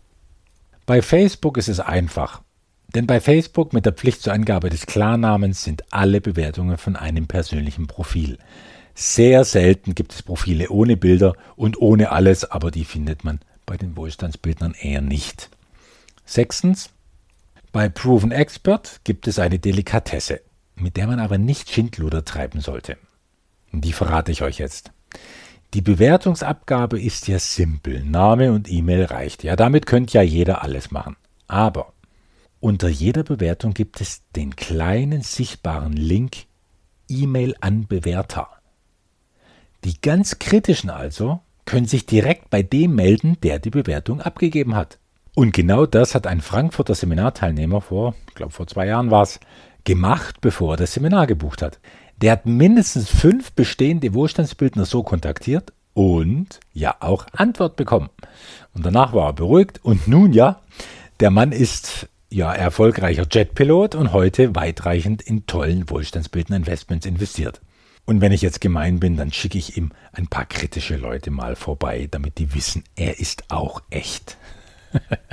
Bei 0.86 1.02
Facebook 1.02 1.56
ist 1.56 1.68
es 1.68 1.80
einfach. 1.80 2.42
Denn 2.94 3.06
bei 3.06 3.20
Facebook 3.20 3.72
mit 3.72 3.84
der 3.84 3.92
Pflicht 3.92 4.22
zur 4.22 4.32
Angabe 4.32 4.70
des 4.70 4.86
Klarnamens 4.86 5.64
sind 5.64 5.82
alle 5.92 6.20
Bewertungen 6.20 6.78
von 6.78 6.94
einem 6.94 7.26
persönlichen 7.26 7.88
Profil. 7.88 8.38
Sehr 8.94 9.44
selten 9.44 9.94
gibt 9.94 10.14
es 10.14 10.22
Profile 10.22 10.70
ohne 10.70 10.96
Bilder 10.96 11.34
und 11.56 11.80
ohne 11.80 12.12
alles, 12.12 12.50
aber 12.50 12.70
die 12.70 12.84
findet 12.84 13.24
man 13.24 13.40
bei 13.66 13.76
den 13.76 13.96
Wohlstandsbildnern 13.96 14.74
eher 14.80 15.02
nicht. 15.02 15.50
Sechstens, 16.26 16.90
bei 17.70 17.88
Proven 17.88 18.32
Expert 18.32 19.00
gibt 19.04 19.28
es 19.28 19.38
eine 19.38 19.60
Delikatesse, 19.60 20.40
mit 20.74 20.96
der 20.96 21.06
man 21.06 21.20
aber 21.20 21.38
nicht 21.38 21.70
Schindluder 21.70 22.24
treiben 22.24 22.60
sollte. 22.60 22.98
Die 23.72 23.92
verrate 23.92 24.32
ich 24.32 24.42
euch 24.42 24.58
jetzt. 24.58 24.90
Die 25.72 25.82
Bewertungsabgabe 25.82 27.00
ist 27.00 27.28
ja 27.28 27.38
simpel. 27.38 28.04
Name 28.04 28.52
und 28.52 28.70
E-Mail 28.70 29.04
reicht. 29.04 29.44
Ja, 29.44 29.56
damit 29.56 29.86
könnte 29.86 30.14
ja 30.14 30.22
jeder 30.22 30.62
alles 30.62 30.90
machen. 30.90 31.16
Aber 31.46 31.92
unter 32.60 32.88
jeder 32.88 33.22
Bewertung 33.22 33.72
gibt 33.72 34.00
es 34.00 34.22
den 34.34 34.56
kleinen 34.56 35.22
sichtbaren 35.22 35.92
Link 35.92 36.46
E-Mail 37.08 37.54
an 37.60 37.86
Bewerter. 37.86 38.48
Die 39.84 40.00
ganz 40.00 40.40
kritischen 40.40 40.90
also 40.90 41.40
können 41.66 41.86
sich 41.86 42.06
direkt 42.06 42.50
bei 42.50 42.62
dem 42.62 42.96
melden, 42.96 43.38
der 43.42 43.60
die 43.60 43.70
Bewertung 43.70 44.20
abgegeben 44.20 44.74
hat. 44.74 44.98
Und 45.36 45.52
genau 45.52 45.84
das 45.84 46.14
hat 46.14 46.26
ein 46.26 46.40
Frankfurter 46.40 46.94
Seminarteilnehmer 46.94 47.82
vor, 47.82 48.14
ich 48.26 48.34
glaube 48.34 48.52
vor 48.52 48.66
zwei 48.66 48.86
Jahren 48.86 49.10
war 49.10 49.22
es, 49.22 49.38
gemacht, 49.84 50.40
bevor 50.40 50.72
er 50.72 50.76
das 50.78 50.94
Seminar 50.94 51.26
gebucht 51.26 51.60
hat. 51.60 51.78
Der 52.22 52.32
hat 52.32 52.46
mindestens 52.46 53.10
fünf 53.10 53.52
bestehende 53.52 54.14
Wohlstandsbildner 54.14 54.86
so 54.86 55.02
kontaktiert 55.02 55.74
und 55.92 56.58
ja 56.72 56.96
auch 57.00 57.26
Antwort 57.32 57.76
bekommen. 57.76 58.08
Und 58.72 58.86
danach 58.86 59.12
war 59.12 59.26
er 59.26 59.32
beruhigt 59.34 59.78
und 59.84 60.08
nun 60.08 60.32
ja, 60.32 60.62
der 61.20 61.30
Mann 61.30 61.52
ist 61.52 62.08
ja 62.30 62.50
erfolgreicher 62.54 63.26
Jetpilot 63.30 63.94
und 63.94 64.14
heute 64.14 64.54
weitreichend 64.54 65.20
in 65.20 65.44
tollen 65.44 65.90
Wohlstandsbildner 65.90 66.56
Investments 66.56 67.04
investiert. 67.04 67.60
Und 68.06 68.22
wenn 68.22 68.32
ich 68.32 68.40
jetzt 68.40 68.62
gemein 68.62 69.00
bin, 69.00 69.18
dann 69.18 69.34
schicke 69.34 69.58
ich 69.58 69.76
ihm 69.76 69.90
ein 70.12 70.28
paar 70.28 70.46
kritische 70.46 70.96
Leute 70.96 71.30
mal 71.30 71.56
vorbei, 71.56 72.08
damit 72.10 72.38
die 72.38 72.54
wissen, 72.54 72.84
er 72.94 73.20
ist 73.20 73.50
auch 73.50 73.82
echt. 73.90 74.38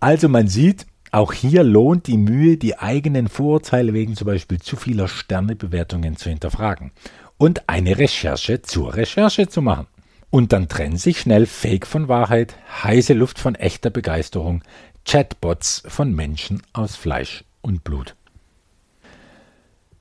also 0.00 0.28
man 0.28 0.48
sieht, 0.48 0.86
auch 1.10 1.32
hier 1.32 1.62
lohnt 1.62 2.08
die 2.08 2.18
Mühe, 2.18 2.56
die 2.56 2.78
eigenen 2.78 3.28
Vorurteile 3.28 3.92
wegen 3.92 4.16
zum 4.16 4.26
Beispiel 4.26 4.60
zu 4.60 4.76
vieler 4.76 5.06
Sternebewertungen 5.06 6.16
zu 6.16 6.28
hinterfragen 6.28 6.90
und 7.38 7.68
eine 7.68 7.98
Recherche 7.98 8.62
zur 8.62 8.94
Recherche 8.94 9.48
zu 9.48 9.62
machen. 9.62 9.86
Und 10.30 10.52
dann 10.52 10.68
trennen 10.68 10.96
sich 10.96 11.20
schnell 11.20 11.46
Fake 11.46 11.86
von 11.86 12.08
Wahrheit, 12.08 12.56
heiße 12.82 13.12
Luft 13.12 13.38
von 13.38 13.54
echter 13.54 13.90
Begeisterung, 13.90 14.62
Chatbots 15.04 15.84
von 15.86 16.12
Menschen 16.12 16.62
aus 16.72 16.96
Fleisch 16.96 17.44
und 17.60 17.84
Blut. 17.84 18.16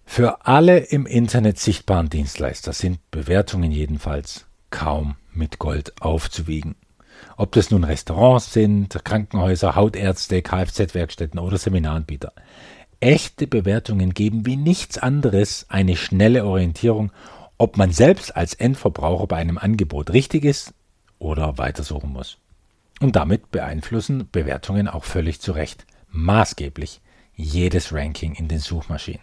Für 0.05 0.45
alle 0.45 0.79
im 0.79 1.05
Internet 1.05 1.59
sichtbaren 1.59 2.09
Dienstleister 2.09 2.73
sind 2.73 2.99
Bewertungen 3.11 3.71
jedenfalls 3.71 4.45
kaum 4.69 5.15
mit 5.31 5.59
Gold 5.59 6.01
aufzuwiegen. 6.01 6.75
Ob 7.37 7.51
das 7.53 7.71
nun 7.71 7.83
Restaurants 7.83 8.53
sind, 8.53 9.03
Krankenhäuser, 9.03 9.75
Hautärzte, 9.75 10.41
Kfz-Werkstätten 10.41 11.39
oder 11.39 11.57
Seminaranbieter. 11.57 12.33
Echte 12.99 13.47
Bewertungen 13.47 14.13
geben 14.13 14.45
wie 14.45 14.55
nichts 14.55 14.97
anderes 14.97 15.65
eine 15.69 15.95
schnelle 15.95 16.45
Orientierung, 16.45 17.11
ob 17.57 17.77
man 17.77 17.91
selbst 17.91 18.35
als 18.35 18.53
Endverbraucher 18.53 19.27
bei 19.27 19.37
einem 19.37 19.57
Angebot 19.57 20.13
richtig 20.13 20.45
ist 20.45 20.73
oder 21.19 21.57
weitersuchen 21.57 22.11
muss. 22.11 22.37
Und 23.01 23.15
damit 23.15 23.51
beeinflussen 23.51 24.29
Bewertungen 24.31 24.87
auch 24.87 25.03
völlig 25.03 25.41
zu 25.41 25.51
Recht 25.51 25.85
maßgeblich 26.09 27.01
jedes 27.35 27.91
Ranking 27.91 28.35
in 28.35 28.47
den 28.47 28.59
Suchmaschinen. 28.59 29.21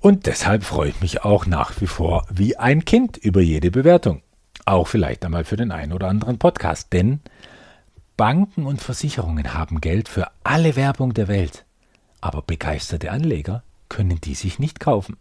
Und 0.00 0.26
deshalb 0.26 0.64
freue 0.64 0.90
ich 0.90 1.00
mich 1.00 1.24
auch 1.24 1.46
nach 1.46 1.80
wie 1.80 1.86
vor 1.86 2.26
wie 2.30 2.56
ein 2.56 2.84
Kind 2.84 3.16
über 3.16 3.40
jede 3.40 3.70
Bewertung. 3.70 4.22
Auch 4.64 4.88
vielleicht 4.88 5.24
einmal 5.24 5.44
für 5.44 5.56
den 5.56 5.70
einen 5.70 5.92
oder 5.92 6.08
anderen 6.08 6.38
Podcast. 6.38 6.92
Denn 6.92 7.20
Banken 8.16 8.66
und 8.66 8.80
Versicherungen 8.80 9.54
haben 9.54 9.80
Geld 9.80 10.08
für 10.08 10.28
alle 10.42 10.76
Werbung 10.76 11.14
der 11.14 11.28
Welt. 11.28 11.64
Aber 12.20 12.42
begeisterte 12.42 13.10
Anleger 13.10 13.62
können 13.88 14.20
die 14.20 14.34
sich 14.34 14.58
nicht 14.58 14.80
kaufen. 14.80 15.16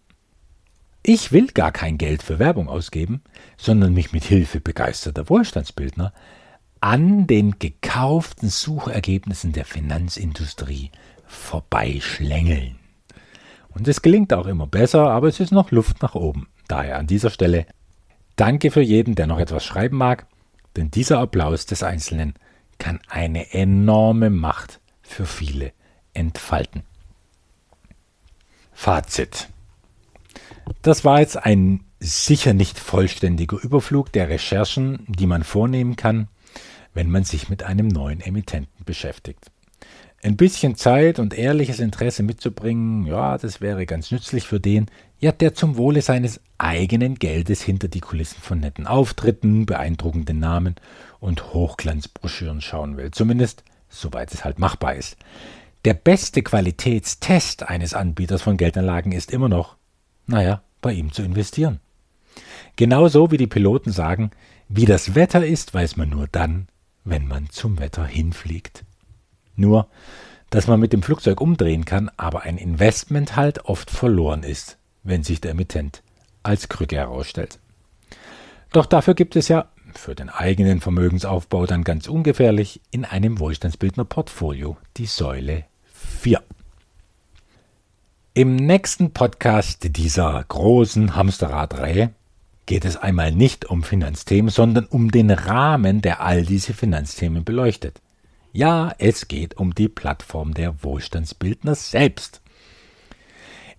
Ich 1.06 1.34
will 1.34 1.48
gar 1.48 1.74
kein 1.74 1.98
Geld 1.98 2.24
für 2.24 2.40
Werbung 2.40 2.70
ausgeben, 2.70 3.22
sondern 3.58 3.94
mich 3.94 4.14
mit 4.14 4.24
Hilfe 4.24 4.62
begeisterter 4.62 5.28
Wohlstandsbildner 5.28 6.14
an 6.80 7.28
den 7.28 7.60
gekauften 7.60 8.50
Suchergebnissen 8.50 9.52
der 9.52 9.66
Finanzindustrie 9.66 10.92
vorbeischlängeln. 11.26 12.78
Und 13.70 13.88
es 13.88 14.02
gelingt 14.02 14.34
auch 14.34 14.48
immer 14.48 14.68
besser, 14.68 15.10
aber 15.10 15.28
es 15.28 15.40
ist 15.40 15.52
noch 15.52 15.72
Luft 15.72 16.02
nach 16.02 16.16
oben. 16.16 16.48
Daher 16.68 17.00
an 17.00 17.08
dieser 17.08 17.30
Stelle 17.30 17.66
danke 18.36 18.72
für 18.72 18.82
jeden, 18.82 19.16
der 19.16 19.28
noch 19.28 19.40
etwas 19.40 19.64
schreiben 19.64 19.98
mag, 19.98 20.28
denn 20.76 20.92
dieser 20.92 21.20
Applaus 21.20 21.66
des 21.66 21.84
Einzelnen 21.84 22.34
kann 22.80 23.00
eine 23.08 23.54
enorme 23.54 24.30
Macht 24.30 24.80
für 25.02 25.26
viele 25.26 25.74
entfalten. 26.14 26.84
Fazit. 28.72 29.50
Das 30.82 31.06
war 31.06 31.20
jetzt 31.20 31.38
ein 31.38 31.86
sicher 32.00 32.54
nicht 32.54 32.80
vollständiger 32.80 33.58
Überflug 33.62 34.12
der 34.12 34.30
Recherchen, 34.30 35.06
die 35.08 35.28
man 35.28 35.44
vornehmen 35.44 35.96
kann, 35.96 36.28
wenn 36.94 37.10
man 37.10 37.24
sich 37.24 37.50
mit 37.50 37.64
einem 37.64 37.88
neuen 37.88 38.20
Emittenten 38.20 38.84
beschäftigt. 38.86 39.52
Ein 40.24 40.38
bisschen 40.38 40.76
Zeit 40.76 41.20
und 41.20 41.34
ehrliches 41.34 41.82
Interesse 41.82 42.24
mitzubringen, 42.24 43.06
ja, 43.06 43.38
das 43.38 43.60
wäre 43.60 43.86
ganz 43.86 44.10
nützlich 44.10 44.48
für 44.48 44.62
den, 44.62 44.86
ja, 45.20 45.34
der 45.34 45.54
zum 45.54 45.76
Wohle 45.76 46.02
seines 46.02 46.40
eigenen 46.58 47.16
Geldes 47.16 47.62
hinter 47.62 47.90
die 47.90 48.00
Kulissen 48.00 48.42
von 48.42 48.62
netten 48.62 48.88
Auftritten, 48.88 49.66
beeindruckenden 49.66 50.40
Namen 50.40 50.76
und 51.20 51.54
Hochglanzbroschüren 51.54 52.62
schauen 52.62 52.96
will. 52.96 53.12
Zumindest, 53.12 53.66
soweit 53.90 54.34
es 54.34 54.46
halt 54.46 54.60
machbar 54.60 54.96
ist. 54.96 55.18
Der 55.84 55.94
beste 55.94 56.42
Qualitätstest 56.42 57.68
eines 57.68 57.94
Anbieters 57.94 58.42
von 58.42 58.56
Geldanlagen 58.56 59.12
ist 59.12 59.30
immer 59.30 59.50
noch, 59.50 59.76
naja, 60.26 60.62
bei 60.82 60.94
ihm 60.94 61.12
zu 61.12 61.22
investieren. 61.22 61.82
Genauso 62.78 63.30
wie 63.32 63.38
die 63.38 63.48
Piloten 63.48 63.92
sagen, 63.92 64.32
wie 64.70 64.86
das 64.86 65.16
Wetter 65.16 65.46
ist, 65.46 65.74
weiß 65.74 65.98
man 65.98 66.08
nur 66.08 66.28
dann, 66.32 66.70
wenn 67.04 67.28
man 67.28 67.50
zum 67.50 67.78
Wetter 67.78 68.06
hinfliegt. 68.06 68.86
Nur, 69.56 69.88
dass 70.50 70.68
man 70.68 70.80
mit 70.80 70.94
dem 70.94 71.04
Flugzeug 71.04 71.42
umdrehen 71.42 71.86
kann, 71.86 72.12
aber 72.18 72.44
ein 72.44 72.58
Investment 72.58 73.36
halt 73.36 73.66
oft 73.66 73.90
verloren 73.90 74.44
ist, 74.44 74.78
wenn 75.04 75.24
sich 75.24 75.42
der 75.42 75.52
Emittent 75.52 76.04
als 76.44 76.70
Krücke 76.70 76.98
herausstellt. 76.98 77.60
Doch 78.72 78.86
dafür 78.86 79.14
gibt 79.14 79.36
es 79.36 79.48
ja 79.48 79.68
für 79.96 80.16
den 80.16 80.30
eigenen 80.30 80.82
Vermögensaufbau 80.82 81.66
dann 81.66 81.84
ganz 81.84 82.08
ungefährlich 82.08 82.82
in 82.92 83.06
einem 83.06 83.40
Wohlstandsbildner 83.40 84.06
Portfolio 84.06 84.78
die 84.98 85.06
Säule 85.06 85.66
4. 86.22 86.42
Im 88.36 88.56
nächsten 88.56 89.12
Podcast 89.12 89.96
dieser 89.96 90.44
großen 90.48 91.16
Hamsterradreihe 91.16 92.12
geht 92.66 92.86
es 92.86 92.98
einmal 92.98 93.32
nicht 93.32 93.66
um 93.66 93.84
Finanzthemen, 93.84 94.50
sondern 94.50 94.86
um 94.86 95.12
den 95.12 95.30
Rahmen, 95.30 96.02
der 96.02 96.22
all 96.22 96.44
diese 96.44 96.74
Finanzthemen 96.74 97.44
beleuchtet. 97.44 98.02
Ja, 98.56 98.94
es 99.00 99.28
geht 99.28 99.58
um 99.58 99.74
die 99.74 99.90
Plattform 99.90 100.54
der 100.54 100.84
Wohlstandsbildner 100.84 101.74
selbst. 101.74 102.40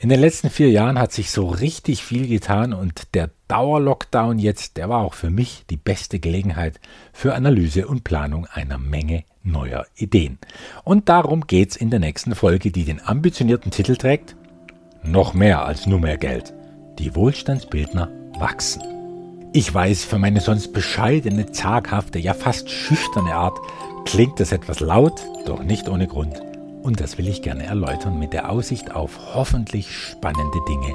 In 0.00 0.08
den 0.08 0.18
letzten 0.18 0.50
vier 0.50 0.68
Jahren 0.68 0.98
hat 0.98 1.12
sich 1.12 1.30
so 1.30 1.46
richtig 1.46 2.02
viel 2.02 2.26
getan 2.26 2.72
und 2.72 3.14
der 3.14 3.30
Dauerlockdown 3.46 4.40
jetzt, 4.40 4.76
der 4.76 4.88
war 4.88 4.98
auch 5.02 5.14
für 5.14 5.30
mich 5.30 5.64
die 5.70 5.76
beste 5.76 6.18
Gelegenheit 6.18 6.80
für 7.12 7.36
Analyse 7.36 7.86
und 7.86 8.02
Planung 8.02 8.46
einer 8.46 8.78
Menge 8.78 9.22
neuer 9.44 9.86
Ideen. 9.94 10.38
Und 10.82 11.08
darum 11.08 11.46
geht's 11.46 11.76
in 11.76 11.90
der 11.90 12.00
nächsten 12.00 12.34
Folge, 12.34 12.72
die 12.72 12.84
den 12.84 13.00
ambitionierten 13.00 13.70
Titel 13.70 13.94
trägt 13.94 14.34
Noch 15.04 15.34
mehr 15.34 15.64
als 15.64 15.86
nur 15.86 16.00
mehr 16.00 16.18
Geld. 16.18 16.52
Die 16.98 17.14
Wohlstandsbildner 17.14 18.10
wachsen. 18.40 18.82
Ich 19.52 19.72
weiß, 19.72 20.04
für 20.04 20.18
meine 20.18 20.40
sonst 20.40 20.72
bescheidene, 20.72 21.52
zaghafte, 21.52 22.18
ja 22.18 22.34
fast 22.34 22.68
schüchterne 22.68 23.36
Art 23.36 23.60
klingt 24.04 24.40
es 24.40 24.52
etwas 24.52 24.80
laut, 24.80 25.20
doch 25.46 25.62
nicht 25.62 25.88
ohne 25.88 26.06
Grund. 26.06 26.40
Und 26.82 27.00
das 27.00 27.18
will 27.18 27.28
ich 27.28 27.42
gerne 27.42 27.64
erläutern 27.64 28.18
mit 28.18 28.32
der 28.32 28.50
Aussicht 28.50 28.94
auf 28.94 29.18
hoffentlich 29.34 29.90
spannende 29.90 30.58
Dinge, 30.68 30.94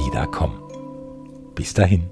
die 0.00 0.10
da 0.12 0.26
kommen. 0.26 0.60
Bis 1.54 1.74
dahin. 1.74 2.10